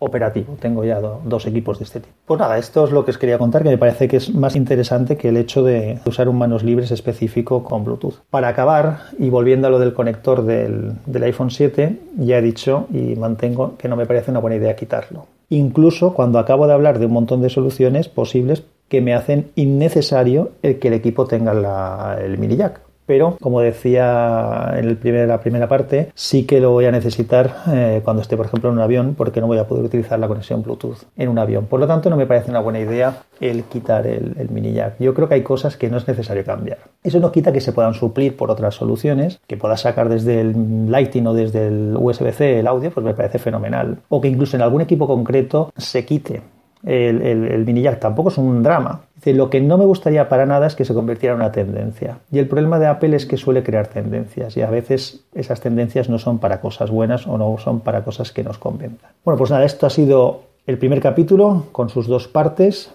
operativo. 0.00 0.58
Tengo 0.60 0.84
ya 0.84 1.00
dos 1.00 1.46
equipos 1.46 1.78
de 1.78 1.84
este 1.84 2.00
tipo. 2.00 2.14
Pues 2.26 2.38
nada, 2.38 2.58
esto 2.58 2.84
es 2.84 2.90
lo 2.90 3.06
que 3.06 3.12
os 3.12 3.16
quería 3.16 3.38
contar, 3.38 3.62
que 3.62 3.70
me 3.70 3.78
parece 3.78 4.06
que 4.06 4.18
es 4.18 4.34
más 4.34 4.54
interesante 4.54 5.16
que 5.16 5.30
el 5.30 5.38
hecho 5.38 5.64
de 5.64 5.98
usar 6.04 6.28
un 6.28 6.36
manos 6.36 6.62
libres 6.62 6.90
específico 6.90 7.64
con 7.64 7.84
Bluetooth. 7.84 8.16
Para 8.28 8.48
acabar, 8.48 8.98
y 9.18 9.30
volviendo 9.30 9.68
a 9.68 9.70
lo 9.70 9.78
del 9.78 9.94
conector 9.94 10.44
del, 10.44 10.92
del 11.06 11.22
iPhone 11.22 11.50
7, 11.50 11.98
ya 12.18 12.36
he 12.36 12.42
dicho 12.42 12.86
y 12.92 13.16
mantengo 13.16 13.78
que 13.78 13.88
no 13.88 13.96
me 13.96 14.04
parece 14.04 14.30
una 14.30 14.40
buena 14.40 14.56
idea 14.56 14.76
quitarlo 14.76 15.35
incluso 15.48 16.14
cuando 16.14 16.38
acabo 16.38 16.66
de 16.66 16.74
hablar 16.74 16.98
de 16.98 17.06
un 17.06 17.12
montón 17.12 17.42
de 17.42 17.50
soluciones 17.50 18.08
posibles 18.08 18.64
que 18.88 19.00
me 19.00 19.14
hacen 19.14 19.50
innecesario 19.54 20.52
el 20.62 20.78
que 20.78 20.88
el 20.88 20.94
equipo 20.94 21.26
tenga 21.26 21.54
la, 21.54 22.18
el 22.20 22.38
mini 22.38 22.56
jack. 22.56 22.85
Pero, 23.06 23.36
como 23.40 23.60
decía 23.60 24.74
en 24.76 25.28
la 25.28 25.40
primera 25.40 25.68
parte, 25.68 26.10
sí 26.14 26.44
que 26.44 26.60
lo 26.60 26.72
voy 26.72 26.86
a 26.86 26.90
necesitar 26.90 27.62
eh, 27.68 28.00
cuando 28.04 28.22
esté, 28.22 28.36
por 28.36 28.46
ejemplo, 28.46 28.68
en 28.68 28.76
un 28.76 28.82
avión, 28.82 29.14
porque 29.16 29.40
no 29.40 29.46
voy 29.46 29.58
a 29.58 29.66
poder 29.66 29.84
utilizar 29.84 30.18
la 30.18 30.28
conexión 30.28 30.62
Bluetooth 30.62 31.04
en 31.16 31.28
un 31.28 31.38
avión. 31.38 31.66
Por 31.66 31.78
lo 31.80 31.86
tanto, 31.86 32.10
no 32.10 32.16
me 32.16 32.26
parece 32.26 32.50
una 32.50 32.60
buena 32.60 32.80
idea 32.80 33.22
el 33.40 33.64
quitar 33.64 34.06
el, 34.06 34.48
mini 34.50 34.72
jack. 34.72 34.96
Yo 34.98 35.14
creo 35.14 35.28
que 35.28 35.34
hay 35.34 35.42
cosas 35.42 35.76
que 35.76 35.88
no 35.88 35.98
es 35.98 36.08
necesario 36.08 36.44
cambiar. 36.44 36.78
Eso 37.02 37.20
no 37.20 37.30
quita 37.30 37.52
que 37.52 37.60
se 37.60 37.72
puedan 37.72 37.94
suplir 37.94 38.36
por 38.36 38.50
otras 38.50 38.74
soluciones, 38.74 39.40
que 39.46 39.56
puedas 39.56 39.80
sacar 39.80 40.08
desde 40.08 40.40
el 40.40 40.90
Lighting 40.90 41.26
o 41.26 41.34
desde 41.34 41.68
el 41.68 41.96
USB-C 41.96 42.60
el 42.60 42.66
audio, 42.66 42.90
pues 42.90 43.04
me 43.04 43.14
parece 43.14 43.38
fenomenal. 43.38 43.98
O 44.08 44.20
que 44.20 44.28
incluso 44.28 44.56
en 44.56 44.62
algún 44.62 44.80
equipo 44.80 45.06
concreto 45.06 45.72
se 45.76 46.04
quite 46.04 46.42
el, 46.86 47.22
el, 47.22 47.44
el, 47.46 47.64
mini 47.64 47.82
jack 47.82 47.98
tampoco 47.98 48.28
es 48.28 48.38
un 48.38 48.62
drama. 48.62 49.02
Dice, 49.16 49.32
lo 49.32 49.50
que 49.50 49.60
no 49.60 49.78
me 49.78 49.84
gustaría 49.84 50.28
para 50.28 50.46
nada 50.46 50.66
es 50.66 50.74
que 50.74 50.84
se 50.84 50.94
convirtiera 50.94 51.34
en 51.34 51.40
una 51.40 51.52
tendencia. 51.52 52.18
Y 52.30 52.38
el 52.38 52.48
problema 52.48 52.78
de 52.78 52.86
Apple 52.86 53.16
es 53.16 53.26
que 53.26 53.36
suele 53.36 53.62
crear 53.62 53.88
tendencias 53.88 54.56
y 54.56 54.62
a 54.62 54.70
veces 54.70 55.24
esas 55.34 55.60
tendencias 55.60 56.08
no 56.08 56.18
son 56.18 56.38
para 56.38 56.60
cosas 56.60 56.90
buenas 56.90 57.26
o 57.26 57.38
no 57.38 57.56
son 57.58 57.80
para 57.80 58.04
cosas 58.04 58.30
que 58.30 58.44
nos 58.44 58.58
convenzan. 58.58 59.10
Bueno, 59.24 59.38
pues 59.38 59.50
nada, 59.50 59.64
esto 59.64 59.86
ha 59.86 59.90
sido 59.90 60.42
el 60.66 60.78
primer 60.78 61.00
capítulo 61.00 61.64
con 61.72 61.88
sus 61.88 62.06
dos 62.06 62.28
partes. 62.28 62.92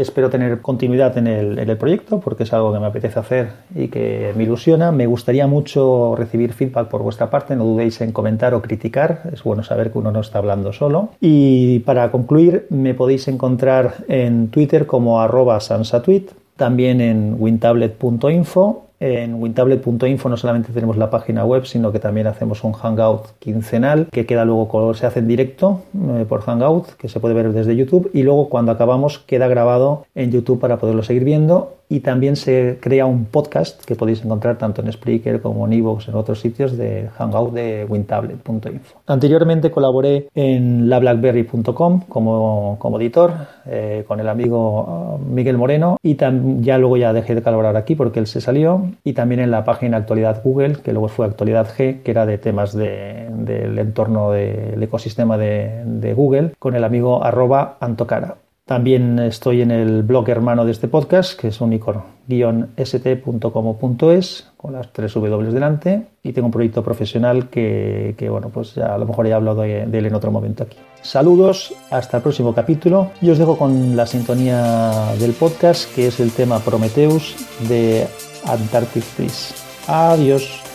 Espero 0.00 0.30
tener 0.30 0.60
continuidad 0.60 1.18
en 1.18 1.26
el, 1.26 1.76
proyecto 1.76 2.20
porque 2.20 2.44
es 2.44 2.52
algo 2.52 2.72
que 2.72 2.80
me 2.80 2.86
apetece 2.86 3.18
hacer 3.18 3.48
y 3.74 3.88
que 3.88 4.32
me 4.34 4.44
ilusiona. 4.44 4.92
Me 4.92 5.06
gustaría 5.06 5.46
mucho 5.46 6.14
recibir 6.16 6.54
feedback 6.54 6.88
por 6.88 7.02
vuestra 7.02 7.28
parte. 7.28 7.54
No 7.54 7.64
dudéis 7.64 8.00
en 8.00 8.12
comentar 8.12 8.54
o 8.54 8.62
criticar. 8.62 9.22
Es 9.32 9.42
bueno 9.42 9.62
saber 9.62 9.92
que 9.92 9.98
uno 9.98 10.10
no 10.10 10.20
está 10.20 10.38
hablando 10.38 10.72
solo. 10.72 11.10
Y 11.20 11.80
para 11.80 12.10
concluir, 12.10 12.66
me 12.70 12.94
podéis 12.94 13.28
encontrar 13.28 14.04
en 14.08 14.48
Twitter 14.48 14.86
como 14.86 15.20
arroba 15.20 15.60
sansatweet, 15.60 16.30
también 16.56 17.00
en 17.00 17.36
wintablet.info 17.38 18.89
en 19.00 19.34
wintablet.info 19.34 20.28
no 20.28 20.36
solamente 20.36 20.72
tenemos 20.72 20.96
la 20.96 21.10
página 21.10 21.44
web, 21.44 21.64
sino 21.64 21.90
que 21.90 21.98
también 21.98 22.26
hacemos 22.26 22.62
un 22.64 22.72
hangout 22.72 23.38
quincenal 23.38 24.08
que 24.12 24.26
queda 24.26 24.44
luego, 24.44 24.94
se 24.94 25.06
hace 25.06 25.20
en 25.20 25.28
directo 25.28 25.80
eh, 25.94 26.26
por 26.28 26.42
hangout, 26.42 26.94
que 26.96 27.08
se 27.08 27.18
puede 27.18 27.34
ver 27.34 27.52
desde 27.52 27.74
YouTube, 27.74 28.10
y 28.12 28.22
luego 28.22 28.48
cuando 28.48 28.72
acabamos 28.72 29.18
queda 29.18 29.48
grabado 29.48 30.04
en 30.14 30.30
YouTube 30.30 30.60
para 30.60 30.78
poderlo 30.78 31.02
seguir 31.02 31.24
viendo 31.24 31.80
y 31.90 32.00
también 32.00 32.36
se 32.36 32.78
crea 32.80 33.04
un 33.04 33.24
podcast 33.24 33.84
que 33.84 33.96
podéis 33.96 34.24
encontrar 34.24 34.56
tanto 34.56 34.80
en 34.80 34.92
Spreaker 34.92 35.42
como 35.42 35.66
en 35.66 35.72
Evox 35.72 36.06
en 36.06 36.14
otros 36.14 36.40
sitios 36.40 36.76
de 36.78 37.10
Hangout 37.18 37.52
de 37.52 37.84
WinTablet.info. 37.88 39.00
Anteriormente 39.08 39.72
colaboré 39.72 40.28
en 40.36 40.88
lablackberry.com 40.88 42.02
como, 42.08 42.76
como 42.78 43.00
editor 43.00 43.32
eh, 43.66 44.04
con 44.06 44.20
el 44.20 44.28
amigo 44.28 45.16
uh, 45.16 45.18
Miguel 45.18 45.58
Moreno 45.58 45.96
y 46.00 46.16
ya 46.60 46.78
luego 46.78 46.96
ya 46.96 47.12
dejé 47.12 47.34
de 47.34 47.42
colaborar 47.42 47.76
aquí 47.76 47.96
porque 47.96 48.20
él 48.20 48.28
se 48.28 48.40
salió 48.40 48.84
y 49.04 49.12
también 49.12 49.40
en 49.40 49.50
la 49.50 49.64
página 49.64 49.98
Actualidad 49.98 50.40
Google 50.42 50.76
que 50.82 50.92
luego 50.92 51.08
fue 51.08 51.26
Actualidad 51.26 51.68
G 51.76 52.02
que 52.02 52.10
era 52.10 52.24
de 52.26 52.38
temas 52.38 52.74
de, 52.74 53.28
del 53.30 53.78
entorno 53.78 54.32
del 54.32 54.82
ecosistema 54.82 55.38
de, 55.38 56.14
Google 56.14 56.54
con 56.58 56.74
el 56.74 56.82
amigo 56.84 57.24
arroba 57.24 57.76
Antocara. 57.80 58.36
También 58.64 59.18
estoy 59.18 59.60
en 59.62 59.70
el 59.72 60.04
blog 60.04 60.28
hermano 60.28 60.64
de 60.64 60.70
este 60.70 60.86
podcast, 60.86 61.36
que 61.38 61.48
es 61.48 61.60
unicorn-st.com.es, 61.60 64.52
con 64.56 64.74
las 64.74 64.92
tres 64.92 65.12
W 65.12 65.52
delante. 65.52 66.04
Y 66.22 66.32
tengo 66.32 66.46
un 66.46 66.52
proyecto 66.52 66.84
profesional 66.84 67.48
que, 67.48 68.14
bueno, 68.30 68.50
pues 68.50 68.76
ya 68.76 68.94
a 68.94 68.98
lo 68.98 69.06
mejor 69.06 69.26
he 69.26 69.32
hablado 69.32 69.62
de, 69.62 69.86
de 69.86 69.98
él 69.98 70.06
en 70.06 70.14
otro 70.14 70.30
momento 70.30 70.62
aquí. 70.62 70.76
Saludos, 71.02 71.74
hasta 71.90 72.18
el 72.18 72.22
próximo 72.22 72.54
capítulo. 72.54 73.10
Y 73.20 73.30
os 73.30 73.38
dejo 73.38 73.58
con 73.58 73.96
la 73.96 74.06
sintonía 74.06 75.14
del 75.18 75.32
podcast, 75.32 75.92
que 75.92 76.06
es 76.06 76.20
el 76.20 76.30
tema 76.30 76.60
Prometheus 76.60 77.34
de 77.68 78.06
Antarctic 78.46 79.04
Trees. 79.16 79.54
Adiós. 79.86 80.69